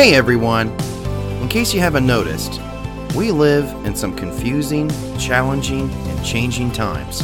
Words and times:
Hey 0.00 0.14
everyone! 0.14 0.70
In 1.42 1.48
case 1.50 1.74
you 1.74 1.80
haven't 1.80 2.06
noticed, 2.06 2.58
we 3.14 3.30
live 3.30 3.66
in 3.84 3.94
some 3.94 4.16
confusing, 4.16 4.88
challenging, 5.18 5.90
and 5.90 6.24
changing 6.24 6.72
times. 6.72 7.22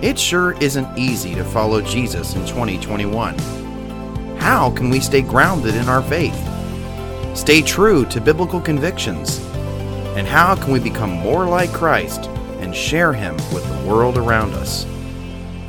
It 0.00 0.18
sure 0.18 0.52
isn't 0.52 0.96
easy 0.96 1.34
to 1.34 1.44
follow 1.44 1.82
Jesus 1.82 2.34
in 2.34 2.46
2021. 2.46 3.36
How 4.38 4.70
can 4.70 4.88
we 4.88 5.00
stay 5.00 5.20
grounded 5.20 5.74
in 5.74 5.86
our 5.90 6.00
faith? 6.00 6.34
Stay 7.36 7.60
true 7.60 8.06
to 8.06 8.22
biblical 8.22 8.62
convictions? 8.62 9.38
And 10.16 10.26
how 10.26 10.54
can 10.54 10.72
we 10.72 10.80
become 10.80 11.10
more 11.10 11.44
like 11.44 11.74
Christ 11.74 12.24
and 12.60 12.74
share 12.74 13.12
Him 13.12 13.36
with 13.52 13.68
the 13.68 13.86
world 13.86 14.16
around 14.16 14.54
us? 14.54 14.86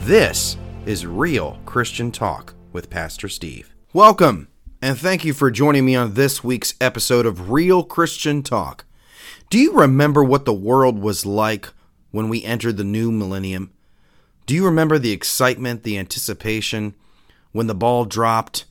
This 0.03 0.55
is 0.85 1.05
Real 1.05 1.59
Christian 1.65 2.13
Talk 2.13 2.53
with 2.71 2.89
Pastor 2.89 3.27
Steve. 3.27 3.75
Welcome! 3.91 4.47
And 4.81 4.97
thank 4.97 5.25
you 5.25 5.33
for 5.33 5.51
joining 5.51 5.85
me 5.85 5.95
on 5.95 6.13
this 6.13 6.41
week's 6.41 6.73
episode 6.79 7.25
of 7.25 7.51
Real 7.51 7.83
Christian 7.83 8.41
Talk. 8.41 8.85
Do 9.49 9.59
you 9.59 9.73
remember 9.73 10.23
what 10.23 10.45
the 10.45 10.53
world 10.53 10.99
was 10.99 11.25
like 11.25 11.67
when 12.11 12.29
we 12.29 12.45
entered 12.45 12.77
the 12.77 12.85
new 12.85 13.11
millennium? 13.11 13.73
Do 14.45 14.55
you 14.55 14.63
remember 14.63 14.97
the 14.97 15.11
excitement, 15.11 15.83
the 15.83 15.97
anticipation 15.97 16.95
when 17.51 17.67
the 17.67 17.75
ball 17.75 18.05
dropped 18.05 18.65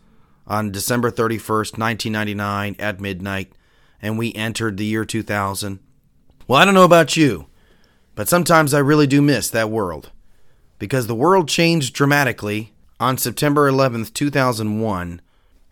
on 0.47 0.73
December 0.73 1.10
31st, 1.10 1.77
1999 1.77 2.77
at 2.78 3.00
midnight 3.00 3.52
and 4.00 4.16
we 4.16 4.33
entered 4.33 4.78
the 4.78 4.86
year 4.86 5.05
2000? 5.05 5.78
Well, 6.47 6.59
I 6.59 6.64
don't 6.64 6.75
know 6.75 6.84
about 6.84 7.19
you, 7.19 7.48
but 8.14 8.28
sometimes 8.30 8.72
I 8.72 8.78
really 8.78 9.06
do 9.06 9.20
miss 9.20 9.50
that 9.50 9.70
world 9.70 10.11
because 10.78 11.06
the 11.06 11.14
world 11.14 11.48
changed 11.48 11.95
dramatically 11.95 12.72
on 12.98 13.19
September 13.19 13.70
11th, 13.70 14.14
2001 14.14 15.20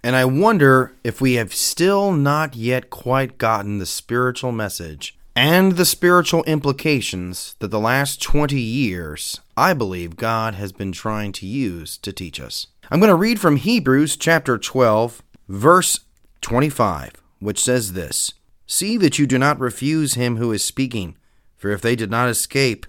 and 0.07 0.15
I 0.15 0.25
wonder 0.25 0.93
if 1.03 1.21
we 1.21 1.33
have 1.33 1.53
still 1.53 2.13
not 2.13 2.55
yet 2.55 2.91
quite 2.91 3.39
gotten 3.39 3.79
the 3.79 3.87
spiritual 3.87 4.53
message 4.53 5.19
and 5.35 5.73
the 5.73 5.85
spiritual 5.85 6.45
implications 6.45 7.57
that 7.59 7.73
the 7.73 7.81
last 7.81 8.23
20 8.23 8.55
years 8.55 9.41
I 9.57 9.75
believe 9.75 10.15
God 10.15 10.55
has 10.55 10.71
been 10.71 10.93
trying 10.93 11.33
to 11.33 11.47
use 11.47 11.99
to 11.99 12.13
teach 12.13 12.39
us. 12.39 12.69
I'm 12.89 13.01
going 13.01 13.11
to 13.11 13.17
read 13.17 13.41
from 13.41 13.57
Hebrews 13.57 14.17
chapter 14.17 14.59
12, 14.59 15.25
verse 15.49 15.99
25, 16.41 17.11
which 17.41 17.61
says 17.61 17.95
this 17.95 18.33
See 18.65 18.97
that 18.99 19.19
you 19.19 19.27
do 19.27 19.39
not 19.39 19.59
refuse 19.59 20.15
him 20.15 20.37
who 20.37 20.53
is 20.53 20.63
speaking, 20.63 21.17
for 21.57 21.73
if 21.73 21.81
they 21.81 21.97
did 21.97 22.13
not 22.13 22.29
escape, 22.29 22.87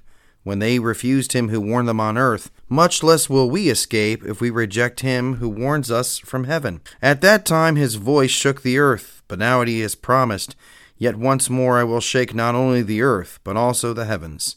when 0.48 0.59
they 0.59 0.80
refused 0.80 1.34
him 1.34 1.50
who 1.50 1.59
warned 1.59 1.90
them 1.90 2.00
on 2.00 2.17
earth, 2.17 2.50
much 2.70 3.03
less 3.03 3.30
will 3.30 3.50
we 3.50 3.67
escape 3.67 4.23
if 4.23 4.40
we 4.40 4.50
reject 4.50 5.02
him 5.02 5.36
who 5.36 5.50
warns 5.50 5.92
us 5.92 6.20
from 6.20 6.45
heaven. 6.45 6.80
At 7.02 7.20
that 7.20 7.45
time 7.45 7.76
his 7.76 7.95
voice 7.95 8.31
shook 8.31 8.62
the 8.62 8.78
earth, 8.78 9.22
but 9.28 9.39
now 9.39 9.62
he 9.64 9.81
has 9.81 9.94
promised, 9.94 10.56
Yet 10.98 11.17
once 11.17 11.50
more 11.50 11.78
I 11.78 11.84
will 11.84 12.00
shake 12.00 12.34
not 12.34 12.56
only 12.56 12.81
the 12.81 13.02
earth, 13.02 13.42
but 13.44 13.58
also 13.58 13.92
the 13.92 14.06
heavens. 14.06 14.56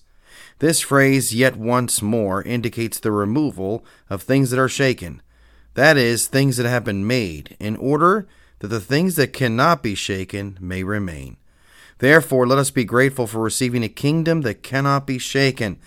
This 0.60 0.80
phrase, 0.80 1.34
yet 1.34 1.56
once 1.56 2.00
more, 2.00 2.40
indicates 2.40 3.00
the 3.00 3.10
removal 3.10 3.84
of 4.08 4.22
things 4.22 4.50
that 4.50 4.60
are 4.60 4.68
shaken, 4.68 5.22
that 5.74 5.96
is, 5.96 6.28
things 6.28 6.56
that 6.56 6.66
have 6.66 6.84
been 6.84 7.04
made, 7.04 7.56
in 7.58 7.74
order 7.74 8.28
that 8.60 8.68
the 8.68 8.80
things 8.80 9.16
that 9.16 9.32
cannot 9.32 9.82
be 9.82 9.96
shaken 9.96 10.56
may 10.60 10.84
remain. 10.84 11.36
Therefore, 12.00 12.46
let 12.46 12.58
us 12.58 12.70
be 12.70 12.84
grateful 12.84 13.26
for 13.26 13.40
receiving 13.40 13.84
a 13.84 13.88
kingdom 13.88 14.40
that 14.40 14.62
cannot 14.62 15.06
be 15.06 15.18
shaken. 15.18 15.78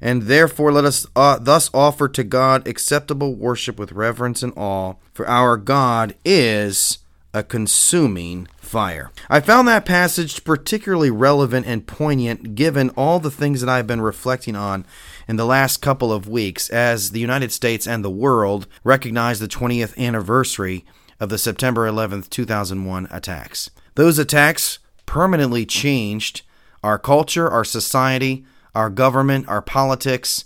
And 0.00 0.22
therefore, 0.22 0.72
let 0.72 0.84
us 0.84 1.06
uh, 1.14 1.38
thus 1.38 1.70
offer 1.74 2.08
to 2.08 2.24
God 2.24 2.66
acceptable 2.66 3.34
worship 3.34 3.78
with 3.78 3.92
reverence 3.92 4.42
and 4.42 4.52
awe, 4.56 4.94
for 5.12 5.26
our 5.28 5.56
God 5.56 6.14
is 6.24 6.98
a 7.34 7.42
consuming 7.42 8.48
fire. 8.56 9.10
I 9.28 9.40
found 9.40 9.68
that 9.68 9.84
passage 9.84 10.44
particularly 10.44 11.10
relevant 11.10 11.66
and 11.66 11.86
poignant 11.86 12.54
given 12.54 12.90
all 12.90 13.20
the 13.20 13.30
things 13.30 13.60
that 13.60 13.68
I've 13.68 13.86
been 13.86 14.00
reflecting 14.00 14.56
on 14.56 14.86
in 15.28 15.36
the 15.36 15.44
last 15.44 15.82
couple 15.82 16.12
of 16.12 16.28
weeks 16.28 16.70
as 16.70 17.10
the 17.10 17.20
United 17.20 17.52
States 17.52 17.86
and 17.86 18.04
the 18.04 18.10
world 18.10 18.66
recognize 18.84 19.38
the 19.38 19.48
20th 19.48 19.96
anniversary 19.98 20.84
of 21.18 21.28
the 21.28 21.38
September 21.38 21.86
11th, 21.88 22.30
2001 22.30 23.08
attacks. 23.10 23.70
Those 23.96 24.18
attacks 24.18 24.78
permanently 25.06 25.64
changed 25.64 26.42
our 26.82 26.98
culture, 26.98 27.48
our 27.48 27.64
society, 27.64 28.44
our 28.74 28.90
government, 28.90 29.48
our 29.48 29.62
politics, 29.62 30.44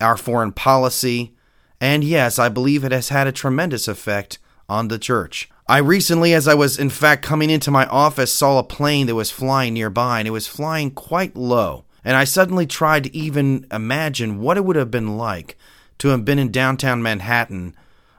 our 0.00 0.16
foreign 0.16 0.52
policy, 0.52 1.32
and 1.80 2.04
yes, 2.04 2.38
I 2.38 2.48
believe 2.48 2.84
it 2.84 2.92
has 2.92 3.10
had 3.10 3.26
a 3.26 3.32
tremendous 3.32 3.88
effect 3.88 4.38
on 4.68 4.88
the 4.88 4.98
church. 4.98 5.50
I 5.68 5.78
recently, 5.78 6.32
as 6.32 6.46
I 6.46 6.54
was 6.54 6.78
in 6.78 6.90
fact 6.90 7.22
coming 7.22 7.50
into 7.50 7.70
my 7.70 7.86
office, 7.86 8.32
saw 8.32 8.58
a 8.58 8.64
plane 8.64 9.06
that 9.08 9.14
was 9.14 9.30
flying 9.30 9.74
nearby, 9.74 10.20
and 10.20 10.28
it 10.28 10.32
was 10.32 10.46
flying 10.46 10.90
quite 10.90 11.36
low. 11.36 11.84
And 12.04 12.16
I 12.16 12.24
suddenly 12.24 12.66
tried 12.66 13.04
to 13.04 13.16
even 13.16 13.66
imagine 13.72 14.40
what 14.40 14.56
it 14.56 14.64
would 14.64 14.76
have 14.76 14.92
been 14.92 15.18
like 15.18 15.58
to 15.98 16.08
have 16.08 16.24
been 16.24 16.38
in 16.38 16.52
downtown 16.52 17.02
Manhattan 17.02 17.74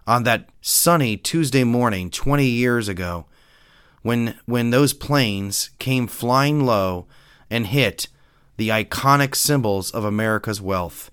on 0.05 0.23
that 0.23 0.49
sunny 0.61 1.15
Tuesday 1.15 1.63
morning 1.63 2.09
20 2.09 2.45
years 2.45 2.89
ago 2.89 3.25
when 4.07 4.39
when 4.45 4.69
those 4.69 4.93
planes 4.93 5.69
came 5.79 6.07
flying 6.07 6.65
low 6.65 7.05
and 7.49 7.67
hit 7.67 8.07
the 8.55 8.69
iconic 8.69 9.35
symbols 9.35 9.91
of 9.91 10.05
America's 10.05 10.61
wealth. 10.61 11.11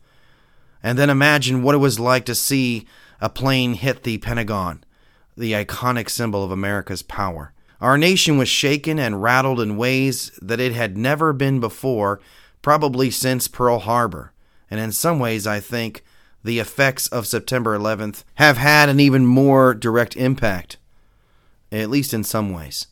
And 0.80 0.96
then 0.96 1.10
imagine 1.10 1.64
what 1.64 1.74
it 1.74 1.78
was 1.78 1.98
like 1.98 2.24
to 2.26 2.36
see 2.36 2.86
a 3.20 3.28
plane 3.28 3.74
hit 3.74 4.04
the 4.04 4.18
Pentagon, 4.18 4.84
the 5.36 5.52
iconic 5.52 6.08
symbol 6.08 6.44
of 6.44 6.52
America's 6.52 7.02
power. 7.02 7.52
Our 7.80 7.98
nation 7.98 8.38
was 8.38 8.48
shaken 8.48 9.00
and 9.00 9.20
rattled 9.20 9.60
in 9.60 9.76
ways 9.76 10.30
that 10.40 10.60
it 10.60 10.72
had 10.72 10.96
never 10.96 11.32
been 11.32 11.58
before, 11.58 12.20
probably 12.62 13.10
since 13.10 13.48
Pearl 13.48 13.80
Harbor. 13.80 14.32
And 14.70 14.78
in 14.78 14.92
some 14.92 15.18
ways, 15.18 15.48
I 15.48 15.58
think 15.58 16.04
the 16.44 16.60
effects 16.60 17.08
of 17.08 17.26
September 17.26 17.76
11th 17.76 18.22
have 18.36 18.56
had 18.56 18.88
an 18.88 19.00
even 19.00 19.26
more 19.26 19.74
direct 19.74 20.16
impact 20.16 20.76
at 21.82 21.90
least 21.90 22.14
in 22.14 22.24
some 22.24 22.52
ways. 22.52 22.86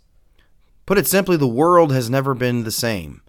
Put 0.87 0.99
it 0.99 1.07
simply, 1.07 1.37
the 1.37 1.47
world 1.47 1.93
has 1.93 2.11
never 2.11 2.35
been 2.35 2.65
the 2.65 2.71
same. 2.71 3.23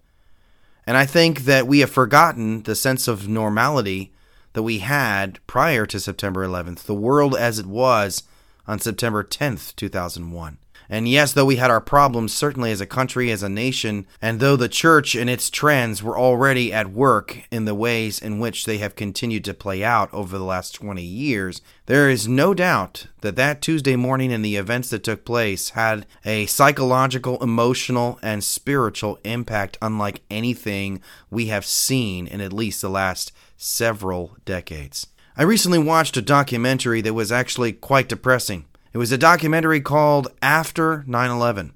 And 0.86 0.96
I 0.96 1.06
think 1.06 1.40
that 1.40 1.66
we 1.66 1.80
have 1.80 1.90
forgotten 1.90 2.62
the 2.62 2.74
sense 2.74 3.08
of 3.08 3.28
normality 3.28 4.12
that 4.52 4.62
we 4.62 4.78
had 4.78 5.38
prior 5.46 5.86
to 5.86 6.00
September 6.00 6.46
11th, 6.46 6.84
the 6.84 6.94
world 6.94 7.36
as 7.36 7.58
it 7.58 7.66
was 7.66 8.22
on 8.66 8.78
September 8.78 9.22
10th, 9.22 9.74
2001. 9.76 10.58
And 10.88 11.08
yes, 11.08 11.32
though 11.32 11.44
we 11.44 11.56
had 11.56 11.70
our 11.70 11.80
problems, 11.80 12.32
certainly 12.32 12.70
as 12.70 12.80
a 12.80 12.86
country, 12.86 13.30
as 13.30 13.42
a 13.42 13.48
nation, 13.48 14.06
and 14.20 14.40
though 14.40 14.56
the 14.56 14.68
church 14.68 15.14
and 15.14 15.30
its 15.30 15.50
trends 15.50 16.02
were 16.02 16.18
already 16.18 16.72
at 16.72 16.92
work 16.92 17.42
in 17.50 17.64
the 17.64 17.74
ways 17.74 18.20
in 18.20 18.38
which 18.38 18.64
they 18.64 18.78
have 18.78 18.94
continued 18.94 19.44
to 19.44 19.54
play 19.54 19.82
out 19.82 20.12
over 20.12 20.36
the 20.36 20.44
last 20.44 20.74
20 20.74 21.02
years, 21.02 21.62
there 21.86 22.08
is 22.08 22.28
no 22.28 22.54
doubt 22.54 23.06
that 23.22 23.36
that 23.36 23.62
Tuesday 23.62 23.96
morning 23.96 24.32
and 24.32 24.44
the 24.44 24.56
events 24.56 24.90
that 24.90 25.04
took 25.04 25.24
place 25.24 25.70
had 25.70 26.06
a 26.24 26.46
psychological, 26.46 27.42
emotional, 27.42 28.18
and 28.22 28.44
spiritual 28.44 29.18
impact 29.24 29.78
unlike 29.80 30.22
anything 30.30 31.00
we 31.30 31.46
have 31.46 31.64
seen 31.64 32.26
in 32.26 32.40
at 32.40 32.52
least 32.52 32.82
the 32.82 32.90
last 32.90 33.32
several 33.56 34.36
decades. 34.44 35.06
I 35.36 35.42
recently 35.42 35.78
watched 35.78 36.16
a 36.16 36.22
documentary 36.22 37.00
that 37.00 37.14
was 37.14 37.32
actually 37.32 37.72
quite 37.72 38.08
depressing. 38.08 38.66
It 38.94 38.98
was 38.98 39.10
a 39.10 39.18
documentary 39.18 39.80
called 39.80 40.28
After 40.40 41.02
9 41.08 41.30
11. 41.30 41.72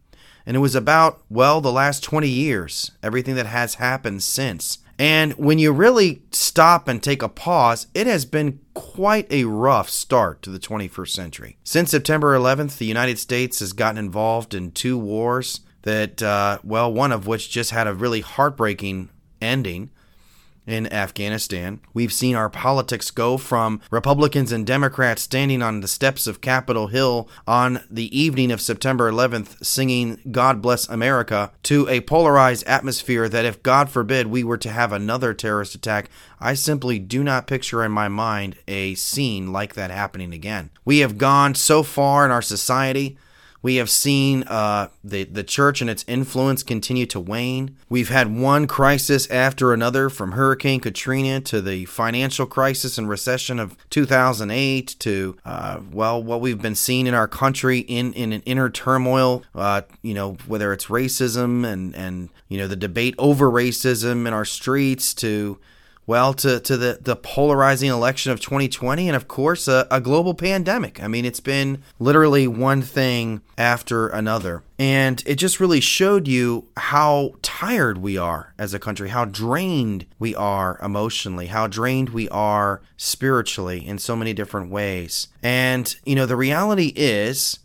And 0.47 0.57
it 0.57 0.61
was 0.61 0.77
about, 0.77 1.21
well, 1.29 1.61
the 1.61 1.73
last 1.73 2.05
20 2.05 2.29
years, 2.29 2.93
everything 3.03 3.35
that 3.35 3.47
has 3.47 3.75
happened 3.75 4.23
since. 4.23 4.79
And 5.01 5.33
when 5.33 5.59
you 5.59 5.73
really 5.73 6.23
stop 6.31 6.87
and 6.87 7.03
take 7.03 7.21
a 7.21 7.29
pause, 7.29 7.89
it 7.93 8.07
has 8.07 8.25
been 8.25 8.61
quite 8.73 9.31
a 9.33 9.45
rough 9.45 9.91
start 9.91 10.43
to 10.43 10.51
the 10.51 10.61
21st 10.61 11.09
century. 11.09 11.57
Since 11.65 11.91
September 11.91 12.39
11th, 12.39 12.79
the 12.79 12.87
United 12.87 13.19
States 13.19 13.59
has 13.59 13.73
gotten 13.73 13.99
involved 13.99 14.55
in 14.55 14.71
two 14.71 14.97
wars 14.97 15.61
that, 15.83 16.23
uh, 16.23 16.59
well, 16.63 16.93
one 16.93 17.11
of 17.11 17.27
which 17.27 17.51
just 17.51 17.73
had 17.73 17.89
a 17.89 17.95
really 17.95 18.21
heartbreaking 18.21 19.11
ending 19.43 19.91
in 20.69 20.93
Afghanistan. 20.93 21.81
We've 21.95 22.13
seen 22.13 22.37
our 22.37 22.51
politics 22.51 23.11
go 23.11 23.39
from 23.39 23.81
Republicans 23.91 24.53
and 24.53 24.67
Democrats 24.67 25.23
standing 25.23 25.63
on 25.63 25.81
the 25.81 25.89
steps 25.89 26.27
of 26.27 26.43
Capitol 26.43 26.89
Hill 26.89 27.29
on 27.47 27.81
the 27.91 28.17
evening 28.17 28.53
of 28.53 28.61
September 28.61 29.11
11th 29.11 29.65
singing 29.65 30.21
God 30.31 30.61
Bless 30.61 30.87
America 30.89 31.53
to 31.65 31.89
a 31.89 32.03
polarized 32.03 32.67
atmosphere 32.67 33.29
that 33.29 33.47
if 33.47 33.63
God 33.63 33.89
forbid 33.89 34.27
we 34.27 34.45
were 34.45 34.59
to 34.59 34.71
have 34.71 34.93
another 34.93 35.33
terrorist 35.33 35.75
attack, 35.75 36.11
I 36.39 36.53
simply 36.53 36.99
do 36.99 37.25
not 37.25 37.47
picture 37.47 37.83
in 37.83 37.91
my 37.91 38.09
mind 38.09 38.57
a 38.69 38.95
scene 38.95 39.53
like 39.53 39.75
that 39.75 39.91
happening 39.91 40.35
again. 40.35 40.71
We 40.85 40.99
have 40.99 41.19
gone 41.19 41.55
so 41.55 41.83
far 41.83 42.27
in 42.27 42.31
our 42.31 42.43
society 42.43 43.17
We 43.61 43.77
have 43.77 43.91
seen 43.91 44.45
uh, 44.45 44.89
the 45.03 45.25
the 45.25 45.43
church 45.43 45.81
and 45.81 45.91
its 45.91 46.05
influence 46.07 46.63
continue 46.63 47.07
to 47.07 47.19
wane. 47.19 47.77
We've 47.89 48.09
had 48.09 48.35
one 48.35 48.67
crisis 48.67 49.29
after 49.31 49.73
another, 49.73 50.09
from 50.09 50.33
Hurricane 50.33 50.81
Katrina 50.81 51.41
to 51.43 51.61
the 51.61 51.85
financial 51.87 52.47
crisis 52.47 52.99
and 52.99 53.09
recession 53.09 53.59
of 53.59 53.77
2008 53.91 54.97
to 55.01 55.37
uh, 55.45 55.81
well, 55.93 56.23
what 56.23 56.41
we've 56.41 56.63
been 56.63 56.77
seeing 56.77 57.07
in 57.07 57.15
our 57.15 57.29
country 57.29 57.81
in 57.81 58.13
in 58.13 58.33
an 58.33 58.43
inner 58.43 58.71
turmoil. 58.71 59.43
Uh, 59.55 59.83
you 60.03 60.15
know, 60.15 60.37
whether 60.47 60.73
it's 60.73 60.87
racism 60.87 61.67
and 61.67 61.97
and 61.97 62.29
you 62.49 62.59
know 62.59 62.69
the 62.69 62.77
debate 62.77 63.15
over 63.19 63.51
racism 63.51 64.27
in 64.27 64.33
our 64.33 64.45
streets 64.45 65.13
to 65.15 65.59
well, 66.09 66.33
to, 66.33 66.59
to 66.59 66.79
the, 66.79 66.99
the 67.03 67.15
polarizing 67.15 67.91
election 67.91 68.33
of 68.33 68.41
2020, 68.41 69.09
and 69.09 69.15
of 69.15 69.29
course, 69.29 69.69
a, 69.69 69.87
a, 69.91 70.01
global 70.01 70.33
pandemic. 70.33 71.03
I 71.03 71.07
mean, 71.07 71.27
it's 71.27 71.39
been 71.39 71.83
literally 71.99 72.49
one 72.49 72.81
thing 72.81 73.43
after 73.59 74.09
another. 74.09 74.63
And 74.79 75.23
it 75.27 75.35
just 75.35 75.61
really 75.61 75.81
showed 75.81 76.27
you 76.27 76.67
how 76.79 77.35
tired 77.43 77.99
we 77.99 78.17
are 78.17 78.55
as 78.57 78.73
a 78.73 78.79
country, 78.79 79.11
how 79.11 79.27
drained 79.27 80.07
we 80.19 80.35
are 80.35 80.81
emotionally, 80.83 81.49
how 81.49 81.67
drained 81.67 82.09
we 82.09 82.27
are 82.31 82.81
spiritually 82.97 83.87
in 83.87 83.99
so 83.99 84.17
many 84.17 84.33
different 84.33 84.71
ways. 84.71 85.29
And, 85.43 85.95
you 86.07 86.15
know, 86.15 86.25
the 86.25 86.37
reality 86.37 86.95
is 86.97 87.59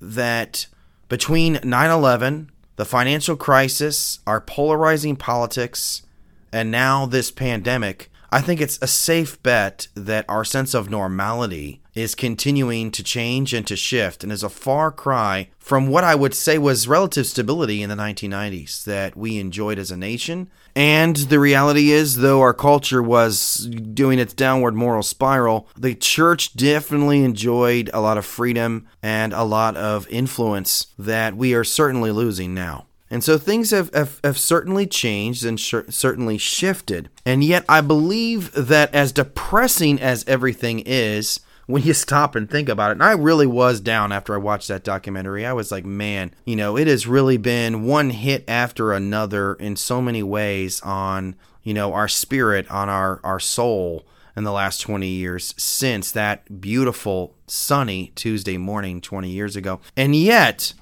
that 0.00 0.66
between 1.08 1.60
9 1.62 1.90
11, 1.90 2.50
the 2.74 2.84
financial 2.84 3.36
crisis, 3.36 4.18
our 4.26 4.40
polarizing 4.40 5.14
politics, 5.14 6.02
and 6.52 6.70
now 6.70 7.06
this 7.06 7.30
pandemic, 7.30 8.10
I 8.30 8.40
think 8.40 8.60
it's 8.60 8.78
a 8.82 8.86
safe 8.86 9.42
bet 9.42 9.88
that 9.94 10.24
our 10.28 10.44
sense 10.44 10.74
of 10.74 10.90
normality 10.90 11.80
is 11.94 12.14
continuing 12.14 12.90
to 12.90 13.02
change 13.02 13.54
and 13.54 13.66
to 13.66 13.76
shift 13.76 14.22
and 14.22 14.32
is 14.32 14.42
a 14.42 14.48
far 14.48 14.92
cry 14.92 15.48
from 15.58 15.88
what 15.88 16.04
I 16.04 16.14
would 16.14 16.34
say 16.34 16.58
was 16.58 16.86
relative 16.86 17.26
stability 17.26 17.82
in 17.82 17.88
the 17.88 17.96
1990s 17.96 18.84
that 18.84 19.16
we 19.16 19.38
enjoyed 19.38 19.78
as 19.78 19.90
a 19.90 19.96
nation. 19.96 20.50
And 20.74 21.16
the 21.16 21.40
reality 21.40 21.90
is, 21.90 22.16
though 22.16 22.42
our 22.42 22.52
culture 22.52 23.02
was 23.02 23.66
doing 23.66 24.18
its 24.18 24.34
downward 24.34 24.74
moral 24.74 25.02
spiral, 25.02 25.68
the 25.76 25.94
church 25.94 26.54
definitely 26.54 27.24
enjoyed 27.24 27.88
a 27.94 28.00
lot 28.00 28.18
of 28.18 28.26
freedom 28.26 28.86
and 29.02 29.32
a 29.32 29.44
lot 29.44 29.76
of 29.76 30.06
influence 30.08 30.88
that 30.98 31.36
we 31.36 31.54
are 31.54 31.64
certainly 31.64 32.10
losing 32.10 32.52
now. 32.54 32.85
And 33.10 33.22
so 33.22 33.38
things 33.38 33.70
have, 33.70 33.92
have, 33.94 34.20
have 34.24 34.38
certainly 34.38 34.86
changed 34.86 35.44
and 35.44 35.60
sh- 35.60 35.74
certainly 35.88 36.38
shifted. 36.38 37.08
And 37.24 37.44
yet, 37.44 37.64
I 37.68 37.80
believe 37.80 38.52
that 38.52 38.92
as 38.94 39.12
depressing 39.12 40.00
as 40.00 40.24
everything 40.26 40.80
is, 40.80 41.40
when 41.66 41.82
you 41.82 41.92
stop 41.94 42.34
and 42.34 42.48
think 42.48 42.68
about 42.68 42.90
it, 42.90 42.92
and 42.92 43.02
I 43.02 43.12
really 43.12 43.46
was 43.46 43.80
down 43.80 44.12
after 44.12 44.34
I 44.34 44.38
watched 44.38 44.68
that 44.68 44.84
documentary. 44.84 45.44
I 45.44 45.52
was 45.52 45.72
like, 45.72 45.84
man, 45.84 46.32
you 46.44 46.56
know, 46.56 46.76
it 46.76 46.86
has 46.86 47.06
really 47.06 47.36
been 47.36 47.84
one 47.84 48.10
hit 48.10 48.44
after 48.48 48.92
another 48.92 49.54
in 49.54 49.76
so 49.76 50.00
many 50.00 50.22
ways 50.22 50.80
on, 50.82 51.34
you 51.62 51.74
know, 51.74 51.92
our 51.92 52.08
spirit, 52.08 52.70
on 52.70 52.88
our, 52.88 53.20
our 53.24 53.40
soul 53.40 54.06
in 54.36 54.44
the 54.44 54.52
last 54.52 54.80
20 54.80 55.08
years 55.08 55.54
since 55.56 56.12
that 56.12 56.60
beautiful, 56.60 57.34
sunny 57.46 58.12
Tuesday 58.14 58.56
morning 58.56 59.00
20 59.00 59.28
years 59.28 59.56
ago. 59.56 59.80
And 59.96 60.14
yet, 60.14 60.72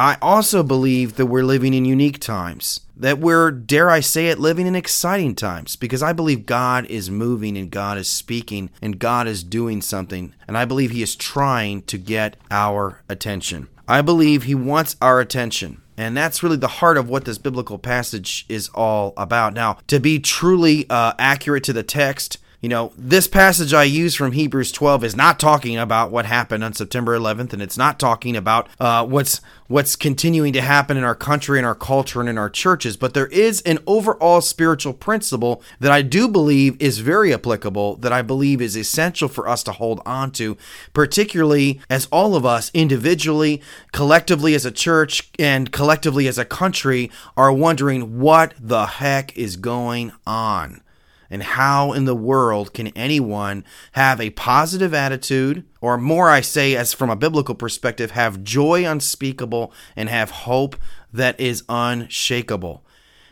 I 0.00 0.16
also 0.22 0.62
believe 0.62 1.16
that 1.16 1.26
we're 1.26 1.44
living 1.44 1.74
in 1.74 1.84
unique 1.84 2.20
times, 2.20 2.80
that 2.96 3.18
we're, 3.18 3.50
dare 3.50 3.90
I 3.90 4.00
say 4.00 4.28
it, 4.28 4.38
living 4.38 4.66
in 4.66 4.74
exciting 4.74 5.34
times, 5.34 5.76
because 5.76 6.02
I 6.02 6.14
believe 6.14 6.46
God 6.46 6.86
is 6.86 7.10
moving 7.10 7.58
and 7.58 7.70
God 7.70 7.98
is 7.98 8.08
speaking 8.08 8.70
and 8.80 8.98
God 8.98 9.28
is 9.28 9.44
doing 9.44 9.82
something, 9.82 10.34
and 10.48 10.56
I 10.56 10.64
believe 10.64 10.90
He 10.90 11.02
is 11.02 11.14
trying 11.14 11.82
to 11.82 11.98
get 11.98 12.38
our 12.50 13.02
attention. 13.10 13.68
I 13.86 14.00
believe 14.00 14.44
He 14.44 14.54
wants 14.54 14.96
our 15.02 15.20
attention. 15.20 15.82
And 15.98 16.16
that's 16.16 16.42
really 16.42 16.56
the 16.56 16.66
heart 16.66 16.96
of 16.96 17.10
what 17.10 17.26
this 17.26 17.36
biblical 17.36 17.76
passage 17.76 18.46
is 18.48 18.70
all 18.70 19.12
about. 19.18 19.52
Now, 19.52 19.76
to 19.88 20.00
be 20.00 20.18
truly 20.18 20.88
uh, 20.88 21.12
accurate 21.18 21.64
to 21.64 21.74
the 21.74 21.82
text, 21.82 22.38
you 22.60 22.68
know, 22.68 22.92
this 22.96 23.26
passage 23.26 23.72
I 23.72 23.84
use 23.84 24.14
from 24.14 24.32
Hebrews 24.32 24.70
12 24.70 25.04
is 25.04 25.16
not 25.16 25.40
talking 25.40 25.78
about 25.78 26.10
what 26.10 26.26
happened 26.26 26.62
on 26.62 26.74
September 26.74 27.18
11th, 27.18 27.54
and 27.54 27.62
it's 27.62 27.78
not 27.78 27.98
talking 27.98 28.36
about 28.36 28.68
uh, 28.78 29.06
what's 29.06 29.40
what's 29.66 29.96
continuing 29.96 30.52
to 30.52 30.60
happen 30.60 30.96
in 30.96 31.04
our 31.04 31.14
country 31.14 31.56
and 31.56 31.66
our 31.66 31.76
culture 31.76 32.20
and 32.20 32.28
in 32.28 32.36
our 32.36 32.50
churches. 32.50 32.98
But 32.98 33.14
there 33.14 33.28
is 33.28 33.62
an 33.62 33.78
overall 33.86 34.42
spiritual 34.42 34.92
principle 34.92 35.62
that 35.78 35.92
I 35.92 36.02
do 36.02 36.28
believe 36.28 36.76
is 36.82 36.98
very 36.98 37.32
applicable, 37.32 37.96
that 37.96 38.12
I 38.12 38.20
believe 38.20 38.60
is 38.60 38.76
essential 38.76 39.28
for 39.28 39.48
us 39.48 39.62
to 39.62 39.72
hold 39.72 40.02
on 40.04 40.30
to, 40.32 40.58
particularly 40.92 41.80
as 41.88 42.08
all 42.12 42.34
of 42.34 42.44
us 42.44 42.70
individually, 42.74 43.62
collectively 43.92 44.54
as 44.54 44.66
a 44.66 44.72
church, 44.72 45.30
and 45.38 45.72
collectively 45.72 46.26
as 46.26 46.36
a 46.36 46.44
country 46.44 47.10
are 47.38 47.52
wondering 47.52 48.18
what 48.18 48.52
the 48.58 48.86
heck 48.86 49.34
is 49.38 49.56
going 49.56 50.12
on. 50.26 50.82
And 51.30 51.44
how 51.44 51.92
in 51.92 52.06
the 52.06 52.16
world 52.16 52.74
can 52.74 52.88
anyone 52.88 53.64
have 53.92 54.20
a 54.20 54.30
positive 54.30 54.92
attitude, 54.92 55.64
or 55.80 55.96
more, 55.96 56.28
I 56.28 56.40
say, 56.40 56.74
as 56.74 56.92
from 56.92 57.08
a 57.08 57.16
biblical 57.16 57.54
perspective, 57.54 58.10
have 58.10 58.42
joy 58.42 58.84
unspeakable 58.84 59.72
and 59.94 60.08
have 60.08 60.30
hope 60.30 60.76
that 61.12 61.38
is 61.38 61.62
unshakable? 61.68 62.84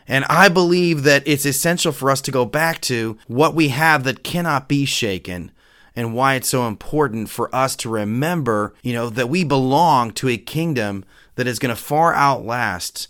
And 0.07 0.25
I 0.25 0.49
believe 0.49 1.03
that 1.03 1.23
it's 1.27 1.45
essential 1.45 1.91
for 1.91 2.09
us 2.09 2.21
to 2.21 2.31
go 2.31 2.45
back 2.45 2.81
to 2.81 3.17
what 3.27 3.53
we 3.53 3.67
have 3.67 4.05
that 4.05 4.23
cannot 4.23 4.67
be 4.67 4.85
shaken 4.85 5.51
and 5.95 6.15
why 6.15 6.35
it's 6.35 6.47
so 6.47 6.67
important 6.67 7.29
for 7.29 7.53
us 7.53 7.75
to 7.75 7.89
remember, 7.89 8.73
you 8.81 8.93
know, 8.93 9.09
that 9.09 9.29
we 9.29 9.43
belong 9.43 10.11
to 10.11 10.29
a 10.29 10.37
kingdom 10.37 11.03
that 11.35 11.47
is 11.47 11.59
going 11.59 11.75
to 11.75 11.81
far 11.81 12.15
outlast 12.15 13.07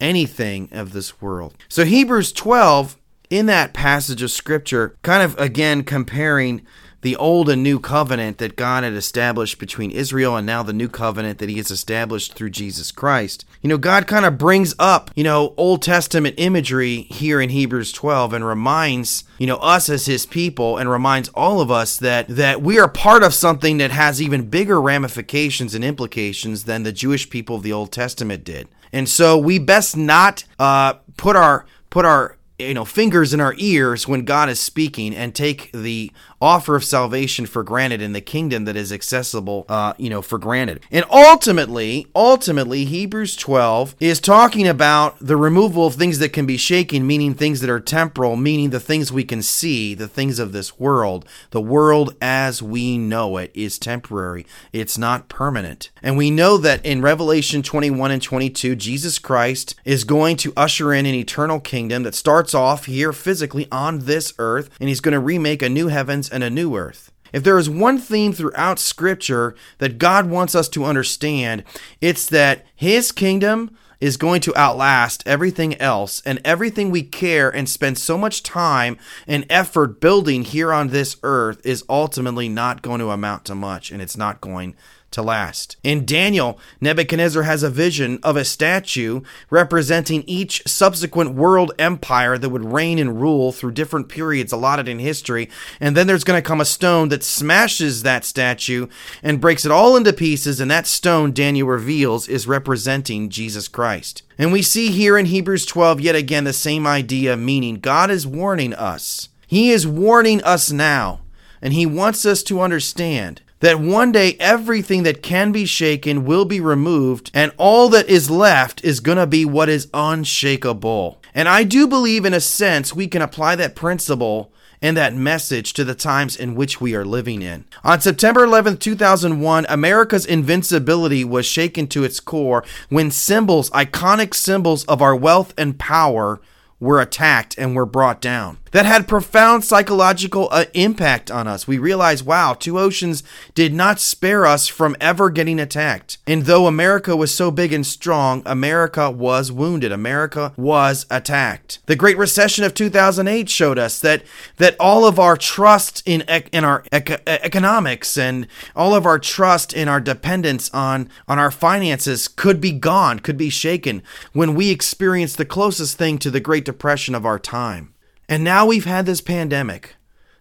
anything 0.00 0.68
of 0.72 0.92
this 0.92 1.20
world. 1.20 1.56
So 1.68 1.84
Hebrews 1.84 2.32
12 2.32 2.96
in 3.30 3.46
that 3.46 3.72
passage 3.72 4.22
of 4.22 4.30
scripture, 4.30 4.96
kind 5.02 5.22
of 5.22 5.38
again 5.38 5.84
comparing 5.84 6.66
the 7.02 7.16
old 7.16 7.48
and 7.48 7.62
new 7.62 7.80
covenant 7.80 8.38
that 8.38 8.56
God 8.56 8.84
had 8.84 8.92
established 8.92 9.58
between 9.58 9.90
Israel 9.90 10.36
and 10.36 10.46
now 10.46 10.62
the 10.62 10.72
new 10.72 10.88
covenant 10.88 11.38
that 11.38 11.48
he 11.48 11.56
has 11.56 11.70
established 11.70 12.34
through 12.34 12.50
Jesus 12.50 12.92
Christ. 12.92 13.46
You 13.62 13.68
know, 13.68 13.78
God 13.78 14.06
kind 14.06 14.26
of 14.26 14.36
brings 14.36 14.74
up, 14.78 15.10
you 15.14 15.24
know, 15.24 15.54
Old 15.56 15.82
Testament 15.82 16.34
imagery 16.38 17.02
here 17.02 17.40
in 17.40 17.50
Hebrews 17.50 17.92
12 17.92 18.34
and 18.34 18.44
reminds, 18.44 19.24
you 19.38 19.46
know, 19.46 19.56
us 19.56 19.88
as 19.88 20.06
his 20.06 20.26
people 20.26 20.76
and 20.76 20.90
reminds 20.90 21.30
all 21.30 21.60
of 21.60 21.70
us 21.70 21.96
that 21.98 22.28
that 22.28 22.60
we 22.60 22.78
are 22.78 22.88
part 22.88 23.22
of 23.22 23.32
something 23.32 23.78
that 23.78 23.90
has 23.90 24.20
even 24.20 24.50
bigger 24.50 24.80
ramifications 24.80 25.74
and 25.74 25.84
implications 25.84 26.64
than 26.64 26.82
the 26.82 26.92
Jewish 26.92 27.30
people 27.30 27.56
of 27.56 27.62
the 27.62 27.72
Old 27.72 27.92
Testament 27.92 28.44
did. 28.44 28.68
And 28.92 29.08
so 29.08 29.38
we 29.38 29.58
best 29.58 29.96
not 29.96 30.44
uh, 30.58 30.94
put 31.16 31.36
our 31.36 31.64
put 31.88 32.04
our 32.04 32.36
you 32.60 32.74
know 32.74 32.84
fingers 32.84 33.34
in 33.34 33.40
our 33.40 33.54
ears 33.58 34.06
when 34.06 34.24
God 34.24 34.48
is 34.48 34.60
speaking 34.60 35.14
and 35.14 35.34
take 35.34 35.70
the 35.72 36.12
offer 36.40 36.76
of 36.76 36.84
salvation 36.84 37.46
for 37.46 37.62
granted 37.62 38.00
in 38.00 38.12
the 38.12 38.20
kingdom 38.20 38.64
that 38.64 38.76
is 38.76 38.92
accessible 38.92 39.66
uh, 39.68 39.92
you 39.98 40.10
know 40.10 40.22
for 40.22 40.38
granted. 40.38 40.80
And 40.90 41.04
ultimately 41.10 42.06
ultimately 42.14 42.84
Hebrews 42.84 43.36
12 43.36 43.96
is 44.00 44.20
talking 44.20 44.66
about 44.66 45.16
the 45.20 45.36
removal 45.36 45.86
of 45.86 45.94
things 45.94 46.18
that 46.18 46.32
can 46.32 46.46
be 46.46 46.56
shaken 46.56 47.06
meaning 47.06 47.34
things 47.34 47.60
that 47.60 47.70
are 47.70 47.80
temporal 47.80 48.36
meaning 48.36 48.70
the 48.70 48.80
things 48.80 49.12
we 49.12 49.24
can 49.24 49.42
see 49.42 49.94
the 49.94 50.08
things 50.08 50.38
of 50.38 50.52
this 50.52 50.78
world. 50.78 51.26
The 51.50 51.60
world 51.60 52.14
as 52.20 52.62
we 52.62 52.98
know 52.98 53.36
it 53.36 53.50
is 53.54 53.78
temporary. 53.78 54.46
It's 54.72 54.98
not 54.98 55.28
permanent. 55.28 55.90
And 56.02 56.16
we 56.16 56.30
know 56.30 56.56
that 56.58 56.84
in 56.84 57.02
Revelation 57.02 57.62
21 57.62 58.10
and 58.10 58.22
22 58.22 58.76
Jesus 58.76 59.18
Christ 59.18 59.74
is 59.84 60.04
going 60.04 60.36
to 60.38 60.52
usher 60.56 60.92
in 60.92 61.06
an 61.06 61.14
eternal 61.14 61.60
kingdom 61.60 62.02
that 62.02 62.14
starts 62.14 62.54
off 62.54 62.86
here 62.86 63.12
physically 63.12 63.66
on 63.70 64.00
this 64.00 64.32
earth, 64.38 64.70
and 64.80 64.88
he's 64.88 65.00
going 65.00 65.12
to 65.12 65.20
remake 65.20 65.62
a 65.62 65.68
new 65.68 65.88
heavens 65.88 66.29
and 66.30 66.44
a 66.44 66.50
new 66.50 66.76
earth. 66.76 67.12
If 67.32 67.44
there 67.44 67.58
is 67.58 67.70
one 67.70 67.98
theme 67.98 68.32
throughout 68.32 68.78
Scripture 68.78 69.54
that 69.78 69.98
God 69.98 70.28
wants 70.28 70.54
us 70.54 70.68
to 70.70 70.84
understand, 70.84 71.64
it's 72.00 72.26
that 72.26 72.66
His 72.74 73.12
kingdom 73.12 73.76
is 74.00 74.16
going 74.16 74.40
to 74.40 74.56
outlast 74.56 75.22
everything 75.26 75.74
else, 75.74 76.22
and 76.24 76.40
everything 76.42 76.90
we 76.90 77.02
care 77.02 77.50
and 77.50 77.68
spend 77.68 77.98
so 77.98 78.16
much 78.16 78.42
time 78.42 78.96
and 79.26 79.44
effort 79.50 80.00
building 80.00 80.42
here 80.42 80.72
on 80.72 80.88
this 80.88 81.16
earth 81.22 81.60
is 81.66 81.84
ultimately 81.88 82.48
not 82.48 82.80
going 82.80 82.98
to 82.98 83.10
amount 83.10 83.44
to 83.44 83.54
much, 83.54 83.90
and 83.90 84.00
it's 84.00 84.16
not 84.16 84.40
going 84.40 84.74
to 85.10 85.22
last. 85.22 85.76
In 85.82 86.04
Daniel, 86.04 86.58
Nebuchadnezzar 86.80 87.42
has 87.42 87.62
a 87.62 87.70
vision 87.70 88.18
of 88.22 88.36
a 88.36 88.44
statue 88.44 89.22
representing 89.50 90.24
each 90.26 90.62
subsequent 90.66 91.34
world 91.34 91.72
empire 91.78 92.38
that 92.38 92.48
would 92.50 92.72
reign 92.72 92.98
and 92.98 93.20
rule 93.20 93.52
through 93.52 93.72
different 93.72 94.08
periods 94.08 94.52
allotted 94.52 94.88
in 94.88 94.98
history. 94.98 95.48
And 95.80 95.96
then 95.96 96.06
there's 96.06 96.24
going 96.24 96.40
to 96.40 96.46
come 96.46 96.60
a 96.60 96.64
stone 96.64 97.08
that 97.08 97.24
smashes 97.24 98.02
that 98.02 98.24
statue 98.24 98.86
and 99.22 99.40
breaks 99.40 99.64
it 99.64 99.72
all 99.72 99.96
into 99.96 100.12
pieces. 100.12 100.60
And 100.60 100.70
that 100.70 100.86
stone, 100.86 101.32
Daniel 101.32 101.68
reveals, 101.68 102.28
is 102.28 102.46
representing 102.46 103.28
Jesus 103.28 103.68
Christ. 103.68 104.22
And 104.38 104.52
we 104.52 104.62
see 104.62 104.90
here 104.90 105.18
in 105.18 105.26
Hebrews 105.26 105.66
12 105.66 106.00
yet 106.00 106.14
again 106.14 106.44
the 106.44 106.52
same 106.52 106.86
idea, 106.86 107.36
meaning 107.36 107.76
God 107.76 108.10
is 108.10 108.26
warning 108.26 108.72
us. 108.74 109.28
He 109.46 109.70
is 109.70 109.86
warning 109.86 110.42
us 110.44 110.70
now. 110.70 111.20
And 111.62 111.74
he 111.74 111.84
wants 111.84 112.24
us 112.24 112.42
to 112.44 112.60
understand 112.60 113.42
that 113.60 113.78
one 113.78 114.10
day 114.10 114.36
everything 114.40 115.02
that 115.04 115.22
can 115.22 115.52
be 115.52 115.64
shaken 115.64 116.24
will 116.24 116.44
be 116.44 116.60
removed, 116.60 117.30
and 117.32 117.52
all 117.56 117.88
that 117.90 118.08
is 118.08 118.30
left 118.30 118.82
is 118.84 119.00
going 119.00 119.18
to 119.18 119.26
be 119.26 119.44
what 119.44 119.68
is 119.68 119.88
unshakable. 119.94 121.20
And 121.34 121.48
I 121.48 121.64
do 121.64 121.86
believe, 121.86 122.24
in 122.24 122.34
a 122.34 122.40
sense, 122.40 122.94
we 122.94 123.06
can 123.06 123.22
apply 123.22 123.56
that 123.56 123.76
principle 123.76 124.52
and 124.82 124.96
that 124.96 125.14
message 125.14 125.74
to 125.74 125.84
the 125.84 125.94
times 125.94 126.36
in 126.36 126.54
which 126.54 126.80
we 126.80 126.94
are 126.94 127.04
living 127.04 127.42
in. 127.42 127.64
On 127.84 128.00
September 128.00 128.44
11, 128.44 128.78
2001, 128.78 129.66
America's 129.68 130.24
invincibility 130.24 131.22
was 131.22 131.44
shaken 131.44 131.86
to 131.88 132.02
its 132.02 132.18
core 132.18 132.64
when 132.88 133.10
symbols, 133.10 133.68
iconic 133.70 134.34
symbols 134.34 134.84
of 134.84 135.02
our 135.02 135.14
wealth 135.14 135.52
and 135.58 135.78
power, 135.78 136.40
were 136.80 137.00
attacked 137.00 137.54
and 137.58 137.76
were 137.76 137.84
brought 137.84 138.22
down 138.22 138.56
that 138.72 138.86
had 138.86 139.08
profound 139.08 139.64
psychological 139.64 140.48
uh, 140.50 140.64
impact 140.74 141.30
on 141.30 141.46
us. 141.48 141.66
We 141.66 141.78
realized, 141.78 142.24
wow, 142.24 142.54
Two 142.54 142.78
Oceans 142.78 143.22
did 143.54 143.72
not 143.72 144.00
spare 144.00 144.46
us 144.46 144.68
from 144.68 144.96
ever 145.00 145.30
getting 145.30 145.58
attacked. 145.58 146.18
And 146.26 146.44
though 146.44 146.66
America 146.66 147.16
was 147.16 147.34
so 147.34 147.50
big 147.50 147.72
and 147.72 147.86
strong, 147.86 148.42
America 148.46 149.10
was 149.10 149.50
wounded. 149.50 149.92
America 149.92 150.52
was 150.56 151.06
attacked. 151.10 151.80
The 151.86 151.96
Great 151.96 152.18
Recession 152.18 152.64
of 152.64 152.74
2008 152.74 153.48
showed 153.48 153.78
us 153.78 154.00
that 154.00 154.22
that 154.56 154.76
all 154.78 155.04
of 155.04 155.18
our 155.18 155.36
trust 155.36 156.02
in 156.06 156.22
in 156.52 156.64
our 156.64 156.84
economics 156.92 158.16
and 158.16 158.46
all 158.76 158.94
of 158.94 159.06
our 159.06 159.18
trust 159.18 159.72
in 159.72 159.88
our 159.88 160.00
dependence 160.00 160.70
on 160.72 161.08
on 161.26 161.38
our 161.38 161.50
finances 161.50 162.28
could 162.28 162.60
be 162.60 162.72
gone, 162.72 163.20
could 163.20 163.36
be 163.36 163.50
shaken 163.50 164.02
when 164.32 164.54
we 164.54 164.70
experienced 164.70 165.36
the 165.36 165.44
closest 165.44 165.96
thing 165.96 166.18
to 166.18 166.30
the 166.30 166.40
Great 166.40 166.64
Depression 166.64 167.14
of 167.14 167.26
our 167.26 167.38
time. 167.38 167.94
And 168.30 168.44
now 168.44 168.64
we've 168.64 168.84
had 168.84 169.06
this 169.06 169.20
pandemic. 169.20 169.96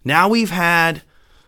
Now 0.06 0.30
we've 0.30 0.52
had 0.52 1.02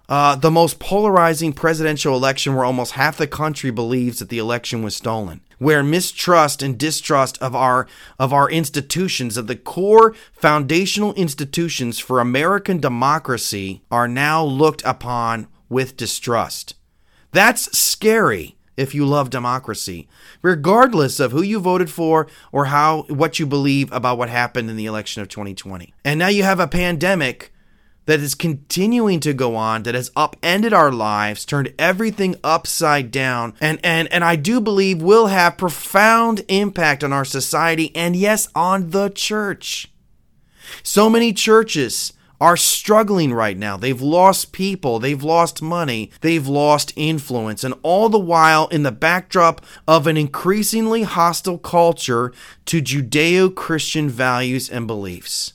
uh, 0.10 0.36
the 0.36 0.52
most 0.52 0.80
polarizing 0.80 1.54
presidential 1.54 2.16
election 2.16 2.56
where 2.56 2.66
almost 2.66 2.94
half 2.94 3.16
the 3.16 3.28
country 3.28 3.70
believes 3.70 4.20
that 4.20 4.30
the 4.30 4.40
election 4.40 4.84
was 4.84 4.96
stolen 4.96 5.42
where 5.58 5.84
mistrust 5.84 6.64
and 6.64 6.78
distrust 6.78 7.38
of 7.38 7.56
our 7.56 7.88
of 8.18 8.34
our 8.34 8.50
institutions 8.50 9.38
of 9.38 9.46
the 9.46 9.56
core 9.56 10.16
foundational 10.34 11.14
institutions 11.14 12.00
for 12.00 12.20
American 12.20 12.80
democracy 12.80 13.84
are 13.92 14.08
now 14.08 14.44
looked 14.44 14.82
upon 14.84 15.48
with 15.70 15.96
distrust 15.96 16.74
that's 17.32 17.78
scary 17.78 18.58
if 18.78 18.96
you 18.96 19.06
love 19.06 19.30
democracy, 19.30 20.08
regardless 20.42 21.20
of 21.20 21.32
who 21.32 21.42
you 21.42 21.60
voted 21.60 21.90
for 21.90 22.28
or 22.52 22.66
how 22.66 23.04
what 23.04 23.40
you 23.40 23.46
believe 23.46 23.92
about 23.92 24.18
what 24.18 24.30
happened 24.30 24.70
in 24.70 24.76
the 24.76 24.86
election 24.86 25.22
of 25.22 25.30
2020. 25.30 25.94
And 26.04 26.20
now 26.20 26.28
you 26.28 26.44
have 26.44 26.60
a 26.60 26.68
pandemic 26.68 27.52
that 28.06 28.20
is 28.20 28.36
continuing 28.36 29.20
to 29.20 29.34
go 29.34 29.56
on 29.56 29.84
that 29.84 29.96
has 29.96 30.12
upended 30.16 30.74
our 30.74 30.92
lives, 30.92 31.46
turned 31.46 31.74
everything 31.78 32.36
upside 32.44 33.12
down, 33.12 33.54
and 33.62 33.80
and 33.84 34.12
and 34.12 34.24
I 34.24 34.36
do 34.36 34.60
believe 34.60 35.02
will 35.02 35.28
have 35.28 35.58
profound 35.58 36.44
impact 36.48 37.04
on 37.04 37.14
our 37.14 37.26
society 37.26 37.96
and 37.96 38.16
yes, 38.16 38.48
on 38.56 38.90
the 38.90 39.10
church. 39.10 39.92
So 40.84 41.10
many 41.10 41.34
churches 41.34 42.14
are 42.42 42.58
struggling 42.58 43.32
right 43.32 43.56
now. 43.56 43.78
They've 43.78 44.02
lost 44.02 44.52
people, 44.52 44.98
they've 44.98 45.24
lost 45.24 45.62
money, 45.62 46.10
they've 46.22 46.48
lost 46.48 46.92
influence, 46.96 47.64
and 47.64 47.76
all 47.84 48.10
the 48.10 48.18
while 48.18 48.68
in 48.70 48.82
the 48.82 48.92
backdrop 48.92 49.64
of 49.88 50.08
an 50.08 50.18
increasingly 50.18 51.04
hostile 51.04 51.60
culture 51.60 52.34
to 52.66 52.82
Judeo 52.82 53.54
Christian 53.54 54.10
values 54.10 54.72
and 54.72 54.88
beliefs. 54.88 55.54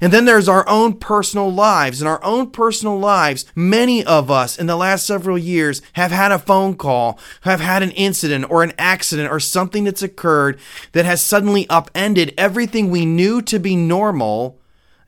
And 0.00 0.14
then 0.14 0.24
there's 0.24 0.48
our 0.48 0.66
own 0.66 0.94
personal 0.94 1.52
lives. 1.52 2.00
In 2.00 2.08
our 2.08 2.24
own 2.24 2.50
personal 2.52 2.98
lives, 2.98 3.44
many 3.54 4.02
of 4.02 4.30
us 4.30 4.58
in 4.58 4.66
the 4.66 4.76
last 4.76 5.06
several 5.06 5.36
years 5.36 5.82
have 5.92 6.10
had 6.10 6.32
a 6.32 6.38
phone 6.38 6.74
call, 6.74 7.18
have 7.42 7.60
had 7.60 7.82
an 7.82 7.90
incident 7.90 8.46
or 8.50 8.62
an 8.62 8.72
accident 8.78 9.30
or 9.30 9.40
something 9.40 9.84
that's 9.84 10.02
occurred 10.02 10.58
that 10.92 11.04
has 11.04 11.20
suddenly 11.20 11.68
upended 11.68 12.32
everything 12.38 12.88
we 12.88 13.04
knew 13.04 13.42
to 13.42 13.58
be 13.58 13.76
normal 13.76 14.58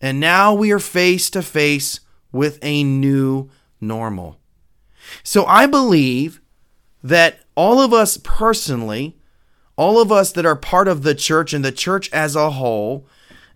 and 0.01 0.21
now 0.21 0.55
we 0.55 0.73
are 0.73 0.79
face 0.79 1.31
to 1.31 1.43
face 1.43 2.01
with 2.33 2.59
a 2.63 2.85
new 2.85 3.51
normal. 3.81 4.39
So 5.23 5.45
I 5.47 5.67
believe 5.67 6.41
that 7.03 7.41
all 7.55 7.81
of 7.81 7.93
us 7.93 8.19
personally, 8.23 9.17
all 9.77 10.01
of 10.01 10.11
us 10.11 10.33
that 10.33 10.47
are 10.47 10.57
part 10.57 10.89
of 10.89 11.03
the 11.03 11.15
church 11.15 11.53
and 11.53 11.65
the 11.65 11.73
church 11.73 12.11
as 12.13 12.37
a 12.37 12.51
whole, 12.51 13.07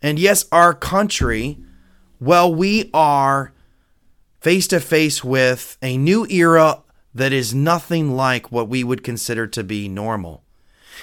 and 0.03 0.19
yes, 0.19 0.47
our 0.53 0.73
country, 0.75 1.59
well, 2.21 2.53
we 2.53 2.91
are 2.95 3.53
face 4.41 4.67
to 4.69 4.81
face 4.81 5.23
with 5.23 5.77
a 5.83 5.99
new 5.99 6.27
era 6.29 6.83
that 7.15 7.33
is 7.33 7.55
nothing 7.55 8.17
like 8.17 8.53
what 8.53 8.69
we 8.69 8.85
would 8.85 9.03
consider 9.03 9.47
to 9.47 9.65
be 9.65 9.89
normal. 9.89 10.45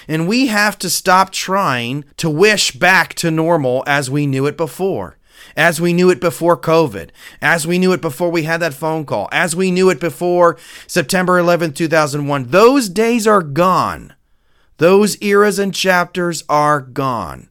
And 0.06 0.26
we 0.26 0.46
have 0.46 0.78
to 0.78 0.90
stop 0.90 1.30
trying 1.30 2.04
to 2.16 2.30
wish 2.30 2.72
back 2.72 3.14
to 3.14 3.30
normal 3.30 3.84
as 3.86 4.10
we 4.10 4.26
knew 4.26 4.46
it 4.46 4.56
before 4.56 5.18
as 5.56 5.80
we 5.80 5.92
knew 5.92 6.10
it 6.10 6.20
before 6.20 6.56
COVID, 6.56 7.10
as 7.40 7.66
we 7.66 7.78
knew 7.78 7.92
it 7.92 8.00
before 8.00 8.30
we 8.30 8.44
had 8.44 8.60
that 8.60 8.74
phone 8.74 9.04
call, 9.04 9.28
as 9.32 9.54
we 9.54 9.70
knew 9.70 9.90
it 9.90 10.00
before 10.00 10.56
September 10.86 11.40
11th, 11.40 11.74
2001. 11.74 12.48
Those 12.48 12.88
days 12.88 13.26
are 13.26 13.42
gone. 13.42 14.14
Those 14.78 15.20
eras 15.20 15.58
and 15.58 15.74
chapters 15.74 16.44
are 16.48 16.80
gone. 16.80 17.50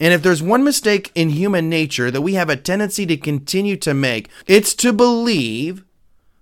And 0.00 0.12
if 0.14 0.22
there's 0.22 0.42
one 0.42 0.64
mistake 0.64 1.10
in 1.14 1.30
human 1.30 1.68
nature 1.68 2.10
that 2.10 2.22
we 2.22 2.34
have 2.34 2.48
a 2.48 2.56
tendency 2.56 3.06
to 3.06 3.16
continue 3.16 3.76
to 3.78 3.94
make, 3.94 4.28
it's 4.46 4.74
to 4.76 4.92
believe 4.92 5.84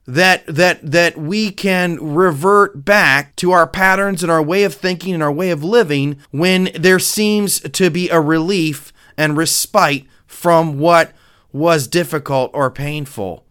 that 0.07 0.45
that 0.47 0.81
that 0.83 1.16
we 1.16 1.50
can 1.50 1.97
revert 2.14 2.85
back 2.85 3.37
to 3.37 3.52
our 3.52 3.66
patterns 3.66 4.23
and 4.23 4.33
our 4.33 4.42
way 4.42 4.64
of 4.64 4.75
thinking 4.75 5.14
and 5.14 5.23
our 5.23 5.33
way 5.33 5.50
of 5.50 5.62
living 5.62 6.16
when 6.31 6.71
there 6.75 6.99
seems 6.99 7.61
to 7.61 7.88
be 7.88 8.09
a 8.09 8.21
relief 8.21 8.92
and 9.16 9.37
respite 9.37 10.07
from 10.32 10.78
what 10.78 11.12
was 11.52 11.86
difficult 11.86 12.50
or 12.54 12.70
painful. 12.70 13.44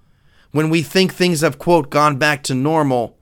When 0.51 0.69
we 0.69 0.81
think 0.81 1.13
things 1.13 1.41
have, 1.41 1.59
quote, 1.59 1.89
gone 1.89 2.17
back 2.17 2.43
to 2.43 2.53
normal, 2.53 3.17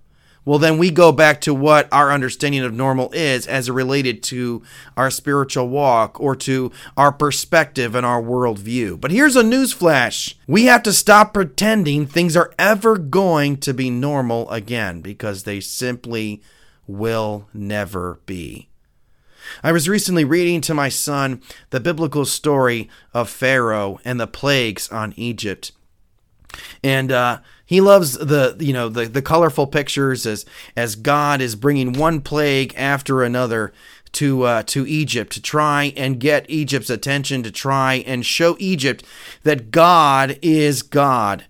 well, 0.45 0.57
then 0.57 0.79
we 0.79 0.89
go 0.89 1.11
back 1.11 1.41
to 1.41 1.53
what 1.53 1.87
our 1.91 2.11
understanding 2.11 2.63
of 2.63 2.73
normal 2.73 3.11
is 3.11 3.45
as 3.45 3.69
related 3.69 4.23
to 4.23 4.63
our 4.97 5.11
spiritual 5.11 5.69
walk 5.69 6.19
or 6.19 6.35
to 6.37 6.71
our 6.97 7.11
perspective 7.11 7.93
and 7.93 8.05
our 8.05 8.21
worldview. 8.21 8.99
But 8.99 9.11
here's 9.11 9.35
a 9.35 9.43
newsflash 9.43 10.33
we 10.47 10.65
have 10.65 10.81
to 10.83 10.93
stop 10.93 11.33
pretending 11.35 12.07
things 12.07 12.35
are 12.35 12.51
ever 12.57 12.97
going 12.97 13.57
to 13.57 13.73
be 13.73 13.91
normal 13.91 14.49
again 14.49 15.01
because 15.01 15.43
they 15.43 15.59
simply 15.59 16.41
will 16.87 17.47
never 17.53 18.19
be. 18.25 18.68
I 19.63 19.71
was 19.71 19.89
recently 19.89 20.23
reading 20.23 20.61
to 20.61 20.73
my 20.73 20.89
son 20.89 21.41
the 21.69 21.79
biblical 21.79 22.25
story 22.25 22.89
of 23.13 23.29
Pharaoh 23.29 23.99
and 24.03 24.19
the 24.19 24.27
plagues 24.27 24.89
on 24.89 25.13
Egypt. 25.17 25.71
And 26.83 27.11
uh, 27.11 27.39
he 27.65 27.81
loves 27.81 28.13
the 28.13 28.55
you 28.59 28.73
know 28.73 28.89
the, 28.89 29.05
the 29.05 29.21
colorful 29.21 29.67
pictures 29.67 30.25
as 30.25 30.45
as 30.75 30.95
God 30.95 31.41
is 31.41 31.55
bringing 31.55 31.93
one 31.93 32.21
plague 32.21 32.73
after 32.75 33.21
another 33.21 33.71
to 34.13 34.43
uh, 34.43 34.63
to 34.63 34.87
Egypt 34.87 35.31
to 35.33 35.41
try 35.41 35.93
and 35.95 36.19
get 36.19 36.49
Egypt's 36.49 36.89
attention 36.89 37.43
to 37.43 37.51
try 37.51 37.95
and 38.07 38.25
show 38.25 38.55
Egypt 38.59 39.05
that 39.43 39.69
God 39.69 40.39
is 40.41 40.81
God 40.81 41.45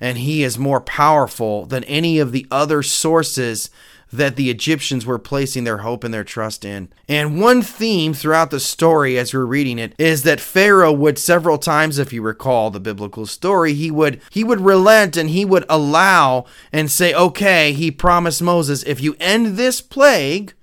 and 0.00 0.18
he 0.18 0.42
is 0.42 0.58
more 0.58 0.80
powerful 0.80 1.66
than 1.66 1.84
any 1.84 2.18
of 2.18 2.32
the 2.32 2.46
other 2.50 2.82
sources 2.82 3.70
that 4.16 4.36
the 4.36 4.50
Egyptians 4.50 5.06
were 5.06 5.18
placing 5.18 5.64
their 5.64 5.78
hope 5.78 6.04
and 6.04 6.12
their 6.12 6.24
trust 6.24 6.64
in. 6.64 6.88
And 7.08 7.40
one 7.40 7.62
theme 7.62 8.14
throughout 8.14 8.50
the 8.50 8.60
story 8.60 9.18
as 9.18 9.32
we're 9.32 9.44
reading 9.44 9.78
it 9.78 9.94
is 9.98 10.22
that 10.22 10.40
Pharaoh 10.40 10.92
would 10.92 11.18
several 11.18 11.58
times 11.58 11.98
if 11.98 12.12
you 12.12 12.22
recall 12.22 12.70
the 12.70 12.80
biblical 12.80 13.26
story, 13.26 13.74
he 13.74 13.90
would 13.90 14.20
he 14.30 14.44
would 14.44 14.60
relent 14.60 15.16
and 15.16 15.30
he 15.30 15.44
would 15.44 15.64
allow 15.68 16.44
and 16.72 16.90
say, 16.90 17.14
"Okay, 17.14 17.72
he 17.72 17.90
promised 17.90 18.42
Moses, 18.42 18.82
if 18.84 19.00
you 19.00 19.16
end 19.20 19.56
this 19.56 19.80
plague, 19.80 20.54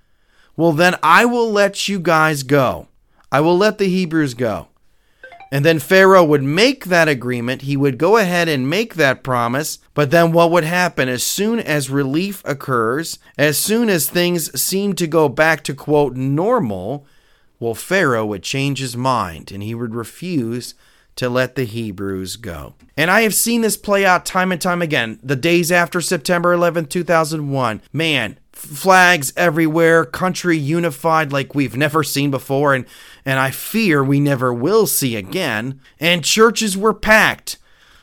well 0.56 0.72
then 0.72 0.96
I 1.02 1.26
will 1.26 1.52
let 1.52 1.88
you 1.88 2.00
guys 2.00 2.44
go. 2.44 2.88
I 3.32 3.40
will 3.42 3.58
let 3.58 3.78
the 3.78 3.88
Hebrews 3.88 4.34
go." 4.34 4.68
And 5.54 5.64
then 5.64 5.78
Pharaoh 5.78 6.24
would 6.24 6.42
make 6.42 6.86
that 6.86 7.08
agreement. 7.08 7.62
He 7.62 7.78
would 7.78 8.00
go 8.00 8.18
ahead 8.18 8.50
and 8.50 8.68
make 8.68 8.96
that 8.96 9.22
promise. 9.22 9.78
But 9.94 10.10
then 10.10 10.32
what 10.32 10.50
would 10.50 10.64
happen? 10.64 11.08
As 11.08 11.22
soon 11.22 11.60
as 11.60 11.92
relief 11.92 12.42
occurs, 12.44 13.20
as 13.38 13.56
soon 13.56 13.88
as 13.88 14.10
things 14.10 14.60
seem 14.60 14.94
to 14.96 15.06
go 15.06 15.30
back 15.30 15.64
to 15.66 15.76
quote 15.76 16.16
normal, 16.16 17.06
well, 17.60 17.76
Pharaoh 17.76 18.26
would 18.26 18.42
change 18.42 18.80
his 18.80 18.98
mind 18.98 19.52
and 19.52 19.62
he 19.62 19.76
would 19.76 19.94
refuse 19.94 20.74
to 21.18 21.30
let 21.30 21.54
the 21.54 21.66
Hebrews 21.66 22.38
go. 22.38 22.74
And 22.98 23.12
I 23.12 23.22
have 23.22 23.36
seen 23.36 23.62
this 23.62 23.78
play 23.78 24.04
out 24.04 24.26
time 24.26 24.52
and 24.52 24.60
time 24.60 24.82
again. 24.82 25.20
The 25.22 25.36
days 25.36 25.72
after 25.72 26.02
September 26.02 26.52
11, 26.54 26.88
2001. 26.88 27.80
Man, 27.94 28.40
flags 28.66 29.34
everywhere, 29.36 30.06
country 30.06 30.58
unified 30.58 31.32
like 31.32 31.54
we've 31.54 31.76
never 31.76 32.04
seen 32.04 32.32
before, 32.32 32.74
and, 32.74 32.86
and 33.26 33.40
I 33.40 33.52
fear 33.52 34.04
we 34.04 34.20
never 34.20 34.54
will 34.54 34.88
see 34.88 35.16
again. 35.16 35.80
And 36.00 36.24
churches 36.24 36.78
were 36.78 36.94
packed. 36.94 37.58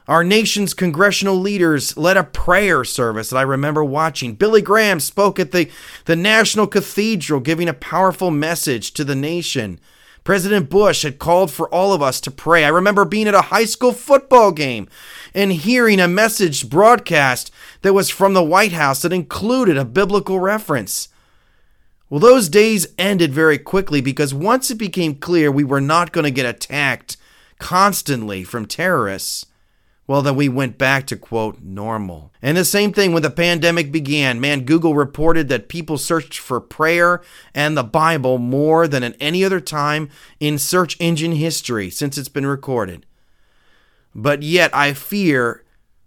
Our 0.06 0.24
nation's 0.24 0.74
congressional 0.74 1.36
leaders 1.36 1.96
led 1.96 2.16
a 2.16 2.24
prayer 2.24 2.84
service 2.84 3.30
that 3.30 3.36
I 3.36 3.42
remember 3.42 3.84
watching. 3.84 4.34
Billy 4.34 4.60
Graham 4.60 4.98
spoke 4.98 5.38
at 5.38 5.52
the, 5.52 5.70
the 6.06 6.16
National 6.16 6.66
Cathedral, 6.66 7.40
giving 7.40 7.68
a 7.68 7.74
powerful 7.74 8.30
message 8.30 8.92
to 8.94 9.04
the 9.04 9.14
nation. 9.14 9.78
President 10.30 10.70
Bush 10.70 11.02
had 11.02 11.18
called 11.18 11.50
for 11.50 11.68
all 11.74 11.92
of 11.92 12.02
us 12.02 12.20
to 12.20 12.30
pray. 12.30 12.64
I 12.64 12.68
remember 12.68 13.04
being 13.04 13.26
at 13.26 13.34
a 13.34 13.40
high 13.50 13.64
school 13.64 13.90
football 13.90 14.52
game 14.52 14.88
and 15.34 15.50
hearing 15.50 15.98
a 15.98 16.06
message 16.06 16.70
broadcast 16.70 17.50
that 17.82 17.94
was 17.94 18.10
from 18.10 18.32
the 18.32 18.44
White 18.44 18.70
House 18.70 19.02
that 19.02 19.12
included 19.12 19.76
a 19.76 19.84
biblical 19.84 20.38
reference. 20.38 21.08
Well, 22.08 22.20
those 22.20 22.48
days 22.48 22.86
ended 22.96 23.34
very 23.34 23.58
quickly 23.58 24.00
because 24.00 24.32
once 24.32 24.70
it 24.70 24.76
became 24.76 25.16
clear 25.16 25.50
we 25.50 25.64
were 25.64 25.80
not 25.80 26.12
going 26.12 26.22
to 26.22 26.30
get 26.30 26.46
attacked 26.46 27.16
constantly 27.58 28.44
from 28.44 28.66
terrorists, 28.66 29.46
well, 30.10 30.22
then 30.22 30.34
we 30.34 30.48
went 30.48 30.76
back 30.76 31.06
to 31.06 31.16
quote 31.16 31.62
normal. 31.62 32.32
And 32.42 32.56
the 32.56 32.64
same 32.64 32.92
thing 32.92 33.12
when 33.12 33.22
the 33.22 33.30
pandemic 33.30 33.92
began. 33.92 34.40
Man, 34.40 34.64
Google 34.64 34.96
reported 34.96 35.48
that 35.50 35.68
people 35.68 35.98
searched 35.98 36.36
for 36.36 36.60
prayer 36.60 37.22
and 37.54 37.76
the 37.76 37.84
Bible 37.84 38.36
more 38.36 38.88
than 38.88 39.04
at 39.04 39.14
any 39.20 39.44
other 39.44 39.60
time 39.60 40.08
in 40.40 40.58
search 40.58 40.96
engine 40.98 41.30
history 41.30 41.90
since 41.90 42.18
it's 42.18 42.28
been 42.28 42.44
recorded. 42.44 43.06
But 44.12 44.42
yet 44.42 44.74
I 44.74 44.94
fear 44.94 45.62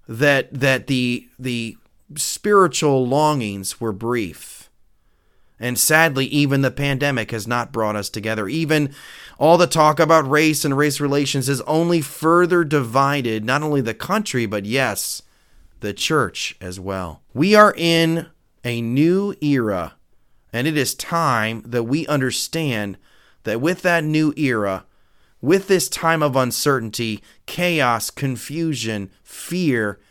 that 0.10 0.53
that 0.53 0.88
the 0.88 1.29
the 1.39 1.77
spiritual 2.17 3.07
longings 3.07 3.79
were 3.79 3.93
brief 3.93 4.69
and 5.63 5.79
sadly, 5.79 6.25
even 6.25 6.62
the 6.62 6.70
pandemic 6.70 7.32
has 7.32 7.48
not 7.48 7.72
brought 7.72 7.96
us 7.96 8.10
together. 8.10 8.50
Even 8.50 8.93
all 9.39 9.58
the 9.58 9.65
talk 9.65 9.98
about 9.98 10.29
race 10.29 10.65
and 10.65 10.75
race 10.75 11.00
relations 11.00 11.48
has 11.48 11.62
only 11.62 12.01
further 12.01 12.65
divided 12.65 13.46
not 13.46 13.63
only 13.63 13.79
the 13.79 13.93
country, 13.93 14.46
but 14.46 14.65
yes, 14.65 15.22
the 15.79 15.93
church 15.93 16.58
as 16.60 16.82
well. 16.82 17.22
We 17.34 17.55
are 17.55 17.74
in 17.77 18.27
a 18.65 18.82
new 18.82 19.36
era, 19.39 19.93
and 20.51 20.67
it 20.67 20.75
is 20.75 20.93
time 20.93 21.63
that 21.65 21.84
we 21.84 22.05
understand 22.08 22.98
that 23.43 23.62
with 23.62 23.84
that 23.84 24.03
new 24.03 24.34
era, 24.36 24.86
with 25.39 25.70
this 25.70 25.88
time 25.88 26.22
of 26.22 26.36
uncertainty, 26.36 27.24
chaos, 27.46 28.10
confusion, 28.10 29.12
fear, 29.24 30.01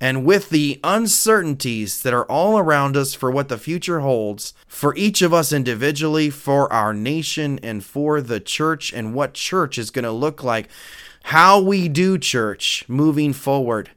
and 0.00 0.24
with 0.24 0.50
the 0.50 0.78
uncertainties 0.84 2.02
that 2.02 2.12
are 2.12 2.26
all 2.26 2.58
around 2.58 2.96
us 2.96 3.14
for 3.14 3.30
what 3.30 3.48
the 3.48 3.58
future 3.58 4.00
holds, 4.00 4.52
for 4.66 4.94
each 4.96 5.22
of 5.22 5.32
us 5.32 5.52
individually, 5.52 6.28
for 6.28 6.70
our 6.72 6.92
nation, 6.92 7.58
and 7.62 7.84
for 7.84 8.20
the 8.20 8.40
church, 8.40 8.92
and 8.92 9.14
what 9.14 9.34
church 9.34 9.78
is 9.78 9.90
going 9.90 10.04
to 10.04 10.10
look 10.10 10.42
like, 10.42 10.68
how 11.24 11.60
we 11.60 11.88
do 11.88 12.18
church 12.18 12.84
moving 12.88 13.32
forward, 13.32 13.90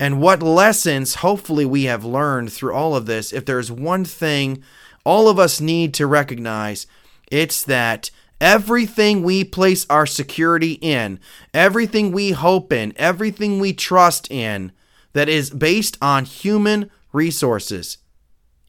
and 0.00 0.20
what 0.20 0.42
lessons 0.42 1.16
hopefully 1.16 1.64
we 1.64 1.84
have 1.84 2.04
learned 2.04 2.52
through 2.52 2.74
all 2.74 2.96
of 2.96 3.06
this. 3.06 3.32
If 3.32 3.44
there's 3.44 3.70
one 3.70 4.04
thing 4.04 4.62
all 5.04 5.28
of 5.28 5.38
us 5.38 5.60
need 5.60 5.92
to 5.94 6.06
recognize, 6.06 6.86
it's 7.30 7.62
that 7.64 8.10
everything 8.40 9.22
we 9.22 9.44
place 9.44 9.86
our 9.88 10.06
security 10.06 10.72
in, 10.80 11.20
everything 11.54 12.12
we 12.12 12.32
hope 12.32 12.72
in, 12.72 12.92
everything 12.96 13.60
we 13.60 13.72
trust 13.72 14.30
in, 14.30 14.72
that 15.12 15.28
is 15.28 15.50
based 15.50 15.98
on 16.00 16.24
human 16.24 16.90
resources 17.12 17.98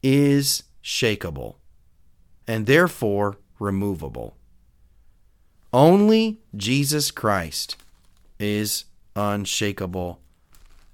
is 0.02 0.64
shakable 0.82 1.56
and 2.46 2.66
therefore 2.66 3.38
removable. 3.58 4.36
Only 5.72 6.40
Jesus 6.56 7.10
Christ 7.10 7.76
is 8.38 8.84
unshakable, 9.16 10.20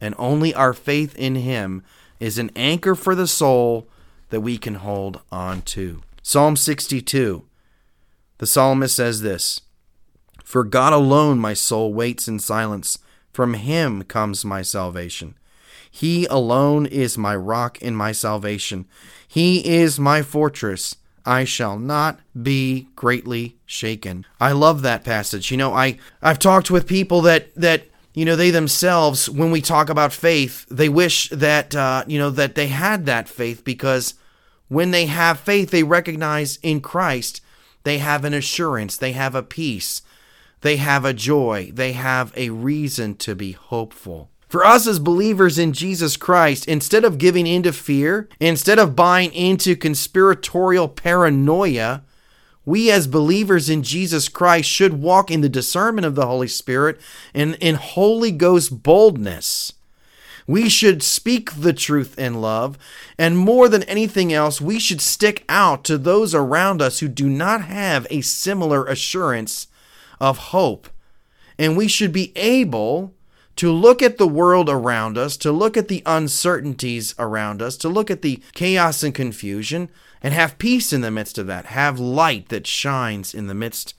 and 0.00 0.14
only 0.18 0.54
our 0.54 0.72
faith 0.72 1.16
in 1.18 1.34
Him 1.34 1.82
is 2.18 2.38
an 2.38 2.50
anchor 2.54 2.94
for 2.94 3.14
the 3.14 3.26
soul 3.26 3.88
that 4.30 4.40
we 4.40 4.56
can 4.56 4.76
hold 4.76 5.20
on 5.30 5.62
to. 5.62 6.02
Psalm 6.22 6.56
62, 6.56 7.44
the 8.38 8.46
psalmist 8.46 8.96
says 8.96 9.22
this 9.22 9.62
For 10.44 10.64
God 10.64 10.92
alone 10.92 11.38
my 11.38 11.54
soul 11.54 11.92
waits 11.92 12.28
in 12.28 12.38
silence, 12.38 12.98
from 13.32 13.54
Him 13.54 14.02
comes 14.04 14.44
my 14.44 14.62
salvation. 14.62 15.34
He 15.90 16.26
alone 16.26 16.86
is 16.86 17.18
my 17.18 17.34
rock 17.34 17.78
and 17.82 17.96
my 17.96 18.12
salvation. 18.12 18.86
He 19.26 19.66
is 19.66 19.98
my 19.98 20.22
fortress. 20.22 20.96
I 21.26 21.44
shall 21.44 21.78
not 21.78 22.20
be 22.40 22.88
greatly 22.96 23.56
shaken. 23.66 24.24
I 24.40 24.52
love 24.52 24.82
that 24.82 25.04
passage. 25.04 25.50
You 25.50 25.56
know, 25.56 25.74
I 25.74 25.98
I've 26.22 26.38
talked 26.38 26.70
with 26.70 26.86
people 26.86 27.20
that 27.22 27.54
that 27.56 27.84
you 28.14 28.24
know 28.24 28.36
they 28.36 28.50
themselves 28.50 29.28
when 29.28 29.50
we 29.50 29.60
talk 29.60 29.90
about 29.90 30.12
faith, 30.12 30.66
they 30.70 30.88
wish 30.88 31.28
that 31.30 31.74
uh, 31.74 32.04
you 32.06 32.18
know 32.18 32.30
that 32.30 32.54
they 32.54 32.68
had 32.68 33.06
that 33.06 33.28
faith 33.28 33.64
because 33.64 34.14
when 34.68 34.92
they 34.92 35.06
have 35.06 35.40
faith, 35.40 35.70
they 35.70 35.82
recognize 35.82 36.58
in 36.62 36.80
Christ 36.80 37.42
they 37.82 37.98
have 37.98 38.24
an 38.24 38.34
assurance, 38.34 38.96
they 38.96 39.12
have 39.12 39.34
a 39.34 39.42
peace, 39.42 40.02
they 40.60 40.76
have 40.76 41.04
a 41.04 41.14
joy, 41.14 41.70
they 41.72 41.92
have 41.92 42.32
a 42.36 42.50
reason 42.50 43.16
to 43.16 43.34
be 43.34 43.52
hopeful. 43.52 44.29
For 44.50 44.66
us 44.66 44.88
as 44.88 44.98
believers 44.98 45.60
in 45.60 45.72
Jesus 45.72 46.16
Christ, 46.16 46.66
instead 46.66 47.04
of 47.04 47.18
giving 47.18 47.46
into 47.46 47.72
fear, 47.72 48.28
instead 48.40 48.80
of 48.80 48.96
buying 48.96 49.32
into 49.32 49.76
conspiratorial 49.76 50.88
paranoia, 50.88 52.02
we 52.64 52.90
as 52.90 53.06
believers 53.06 53.70
in 53.70 53.84
Jesus 53.84 54.28
Christ 54.28 54.68
should 54.68 55.00
walk 55.00 55.30
in 55.30 55.40
the 55.40 55.48
discernment 55.48 56.04
of 56.04 56.16
the 56.16 56.26
Holy 56.26 56.48
Spirit 56.48 57.00
and 57.32 57.54
in 57.60 57.76
Holy 57.76 58.32
Ghost 58.32 58.82
boldness. 58.82 59.72
We 60.48 60.68
should 60.68 61.04
speak 61.04 61.52
the 61.54 61.72
truth 61.72 62.18
in 62.18 62.40
love, 62.40 62.76
and 63.16 63.38
more 63.38 63.68
than 63.68 63.84
anything 63.84 64.32
else, 64.32 64.60
we 64.60 64.80
should 64.80 65.00
stick 65.00 65.44
out 65.48 65.84
to 65.84 65.96
those 65.96 66.34
around 66.34 66.82
us 66.82 66.98
who 66.98 67.06
do 67.06 67.28
not 67.28 67.62
have 67.62 68.04
a 68.10 68.20
similar 68.20 68.84
assurance 68.84 69.68
of 70.20 70.38
hope. 70.38 70.88
And 71.56 71.76
we 71.76 71.86
should 71.86 72.10
be 72.10 72.32
able 72.34 73.14
to 73.60 73.70
look 73.70 74.00
at 74.00 74.16
the 74.16 74.26
world 74.26 74.70
around 74.70 75.18
us, 75.18 75.36
to 75.36 75.52
look 75.52 75.76
at 75.76 75.88
the 75.88 76.02
uncertainties 76.06 77.14
around 77.18 77.60
us, 77.60 77.76
to 77.76 77.90
look 77.90 78.10
at 78.10 78.22
the 78.22 78.42
chaos 78.54 79.02
and 79.02 79.14
confusion, 79.14 79.90
and 80.22 80.32
have 80.32 80.56
peace 80.56 80.94
in 80.94 81.02
the 81.02 81.10
midst 81.10 81.36
of 81.36 81.46
that, 81.46 81.66
have 81.66 82.00
light 82.00 82.48
that 82.48 82.66
shines 82.66 83.34
in 83.34 83.48
the 83.48 83.54
midst 83.54 83.92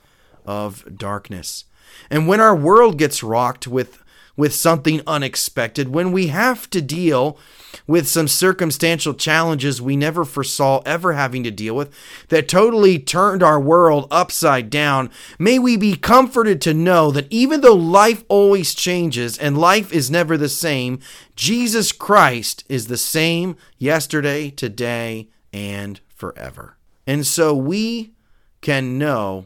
of 0.48 0.98
darkness. 0.98 1.66
And 2.10 2.28
when 2.28 2.40
our 2.40 2.56
world 2.56 2.98
gets 2.98 3.22
rocked 3.22 3.68
with 3.68 4.01
with 4.42 4.56
something 4.56 5.00
unexpected, 5.06 5.90
when 5.90 6.12
we 6.12 6.26
have 6.26 6.68
to 6.68 6.82
deal 6.82 7.38
with 7.86 8.08
some 8.08 8.28
circumstantial 8.28 9.14
challenges 9.14 9.80
we 9.80 9.96
never 9.96 10.26
foresaw 10.26 10.82
ever 10.84 11.14
having 11.14 11.44
to 11.44 11.52
deal 11.52 11.76
with 11.76 11.94
that 12.30 12.48
totally 12.48 12.98
turned 12.98 13.44
our 13.44 13.60
world 13.60 14.08
upside 14.10 14.72
down, 14.72 15.12
may 15.38 15.60
we 15.60 15.78
be 15.78 15.96
comforted 15.96 16.60
to 16.60 16.74
know 16.74 17.12
that 17.12 17.28
even 17.30 17.62
though 17.62 17.76
life 17.76 18.24
always 18.30 18.74
changes 18.74 19.38
and 19.38 19.60
life 19.60 19.94
is 19.94 20.10
never 20.10 20.36
the 20.38 20.50
same, 20.50 20.98
Jesus 21.36 21.92
Christ 21.92 22.64
is 22.68 22.88
the 22.88 22.98
same 22.98 23.56
yesterday, 23.78 24.50
today, 24.50 25.30
and 25.54 26.00
forever. 26.08 26.80
And 27.06 27.28
so 27.28 27.56
we 27.56 28.16
can 28.62 28.98
know 28.98 29.46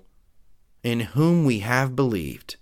in 0.84 1.02
whom 1.02 1.44
we 1.44 1.60
have 1.60 1.98
believed 1.98 2.56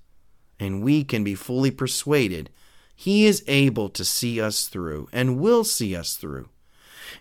and 0.63 0.83
we 0.83 1.03
can 1.03 1.23
be 1.23 1.35
fully 1.35 1.71
persuaded 1.71 2.49
He 2.95 3.25
is 3.25 3.43
able 3.47 3.89
to 3.89 4.05
see 4.05 4.39
us 4.39 4.67
through 4.67 5.09
and 5.11 5.39
will 5.39 5.63
see 5.63 5.95
us 5.95 6.15
through. 6.15 6.49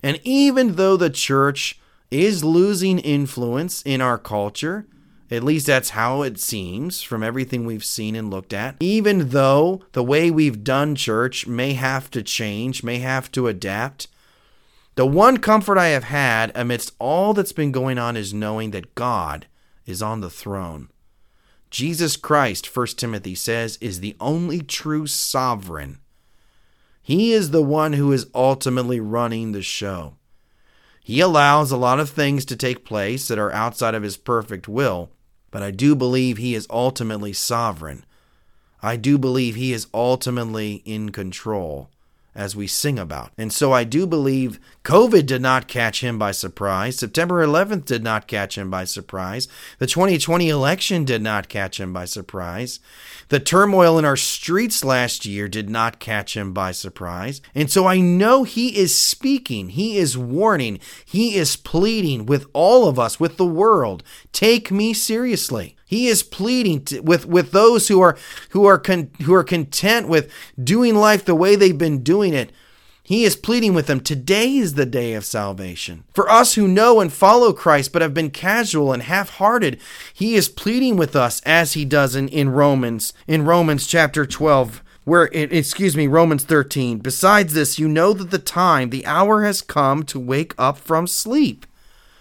And 0.03 0.21
even 0.23 0.77
though 0.77 0.97
the 0.97 1.11
church 1.11 1.79
is 2.11 2.45
losing 2.45 2.99
influence 2.99 3.83
in 3.83 4.01
our 4.01 4.19
culture, 4.19 4.87
at 5.31 5.43
least 5.43 5.67
that's 5.67 5.91
how 5.91 6.23
it 6.23 6.39
seems 6.39 7.03
from 7.03 7.23
everything 7.23 7.65
we've 7.65 7.85
seen 7.85 8.15
and 8.15 8.31
looked 8.31 8.53
at. 8.53 8.77
Even 8.81 9.31
though 9.31 9.83
the 9.93 10.05
way 10.05 10.31
we've 10.31 10.63
done 10.63 10.95
church 10.95 11.47
may 11.47 11.73
have 11.73 12.11
to 12.11 12.23
change, 12.23 12.85
may 12.85 12.99
have 12.99 13.33
to 13.33 13.49
adapt, 13.49 14.09
the 14.95 15.07
one 15.07 15.39
comfort 15.39 15.79
I 15.79 15.89
have 15.89 16.05
had 16.05 16.53
amidst 16.55 16.93
all 16.99 17.33
that's 17.33 17.53
been 17.53 17.73
going 17.73 17.97
on 17.97 18.15
is 18.15 18.35
knowing 18.35 18.73
that 18.73 18.95
God 18.95 19.47
is 19.87 20.03
on 20.03 20.21
the 20.21 20.29
throne. 20.29 20.91
Jesus 21.73 22.19
Christ, 22.19 22.77
1 22.77 22.87
Timothy 22.99 23.35
says, 23.35 23.79
is 23.81 24.01
the 24.01 24.15
only 24.21 24.61
true 24.61 25.07
sovereign. 25.07 26.01
He 27.01 27.33
is 27.33 27.51
the 27.51 27.63
one 27.63 27.95
who 27.95 28.13
is 28.13 28.27
ultimately 28.35 29.01
running 29.01 29.53
the 29.53 29.63
show. 29.63 30.17
He 31.03 31.21
allows 31.21 31.71
a 31.73 31.79
lot 31.79 31.99
of 31.99 32.11
things 32.11 32.45
to 32.45 32.57
take 32.57 32.85
place 32.85 33.27
that 33.27 33.39
are 33.39 33.51
outside 33.53 33.95
of 33.95 34.03
his 34.03 34.19
perfect 34.19 34.69
will, 34.69 35.13
but 35.51 35.63
I 35.63 35.71
do 35.71 35.97
believe 35.97 36.37
he 36.37 36.55
is 36.55 36.67
ultimately 36.69 37.33
sovereign. 37.33 38.05
I 38.83 38.97
do 38.97 39.17
believe 39.17 39.55
he 39.55 39.73
is 39.73 39.87
ultimately 39.95 40.83
in 40.85 41.11
control. 41.11 41.89
As 42.35 42.57
we 42.57 42.67
sing 42.67 42.99
about. 42.99 43.31
And 43.37 43.53
so 43.53 43.73
I 43.73 43.85
do 43.85 44.07
believe 44.07 44.59
COVID 44.85 45.27
did 45.27 45.43
not 45.43 45.69
catch 45.69 46.03
him 46.03 46.19
by 46.19 46.33
surprise. 46.33 46.99
September 46.99 47.47
11th 47.47 47.85
did 47.85 48.03
not 48.03 48.27
catch 48.27 48.57
him 48.57 48.71
by 48.71 48.85
surprise. 48.85 49.49
The 49.79 49.87
2020 49.87 50.49
election 50.49 51.05
did 51.05 51.23
not 51.23 51.49
catch 51.49 51.79
him 51.79 51.93
by 51.93 52.07
surprise. 52.07 52.81
The 53.29 53.41
turmoil 53.41 53.99
in 53.99 54.05
our 54.05 54.17
streets 54.17 54.85
last 54.85 55.27
year 55.27 55.47
did 55.49 55.69
not 55.69 56.01
catch 56.01 56.37
him 56.37 56.53
by 56.53 56.73
surprise. 56.73 57.41
And 57.55 57.71
so 57.71 57.87
I 57.87 58.01
know 58.01 58.45
he 58.45 58.77
is 58.77 58.95
speaking, 58.95 59.71
he 59.71 59.97
is 59.97 60.19
warning, 60.19 60.81
he 61.05 61.37
is 61.37 61.57
pleading 61.57 62.27
with 62.27 62.47
all 62.53 62.89
of 62.89 62.99
us, 62.99 63.21
with 63.21 63.37
the 63.37 63.47
world. 63.47 64.03
Take 64.33 64.71
me 64.71 64.95
seriously. 64.95 65.77
He 65.93 66.07
is 66.07 66.23
pleading 66.23 66.87
to, 66.87 67.01
with 67.01 67.27
with 67.27 67.51
those 67.51 67.89
who 67.89 68.01
are 68.01 68.17
who 68.53 68.65
are 68.65 68.79
con, 68.79 69.11
who 69.25 69.35
are 69.35 69.45
content 69.45 70.09
with 70.09 70.33
doing 70.59 70.95
life 70.95 71.23
the 71.23 71.35
way 71.35 71.55
they've 71.55 71.77
been 71.77 72.03
doing 72.03 72.33
it. 72.33 72.51
He 73.03 73.25
is 73.25 73.37
pleading 73.37 73.75
with 73.75 73.89
them. 73.89 74.01
Today 74.01 74.57
is 74.57 74.73
the 74.73 74.87
day 74.87 75.13
of 75.13 75.27
salvation. 75.27 76.05
For 76.15 76.31
us 76.31 76.55
who 76.55 76.67
know 76.67 77.01
and 77.01 77.13
follow 77.13 77.53
Christ 77.53 77.93
but 77.93 78.01
have 78.01 78.15
been 78.15 78.31
casual 78.31 78.91
and 78.91 79.03
half-hearted, 79.03 79.79
he 80.15 80.35
is 80.35 80.49
pleading 80.49 80.97
with 80.97 81.15
us 81.15 81.43
as 81.43 81.75
he 81.75 81.85
does 81.85 82.17
in, 82.17 82.29
in 82.29 82.49
Romans, 82.49 83.13
in 83.27 83.45
Romans 83.45 83.87
chapter 83.87 84.25
12, 84.25 84.83
where 85.05 85.29
excuse 85.35 85.95
me, 85.95 86.07
Romans 86.07 86.45
13. 86.45 87.01
Besides 87.01 87.53
this, 87.53 87.79
you 87.79 87.87
know 87.87 88.15
that 88.15 88.31
the 88.31 88.39
time, 88.39 88.89
the 88.89 89.05
hour 89.05 89.45
has 89.45 89.61
come 89.61 90.05
to 90.05 90.19
wake 90.19 90.55
up 90.57 90.79
from 90.79 91.07
sleep. 91.07 91.67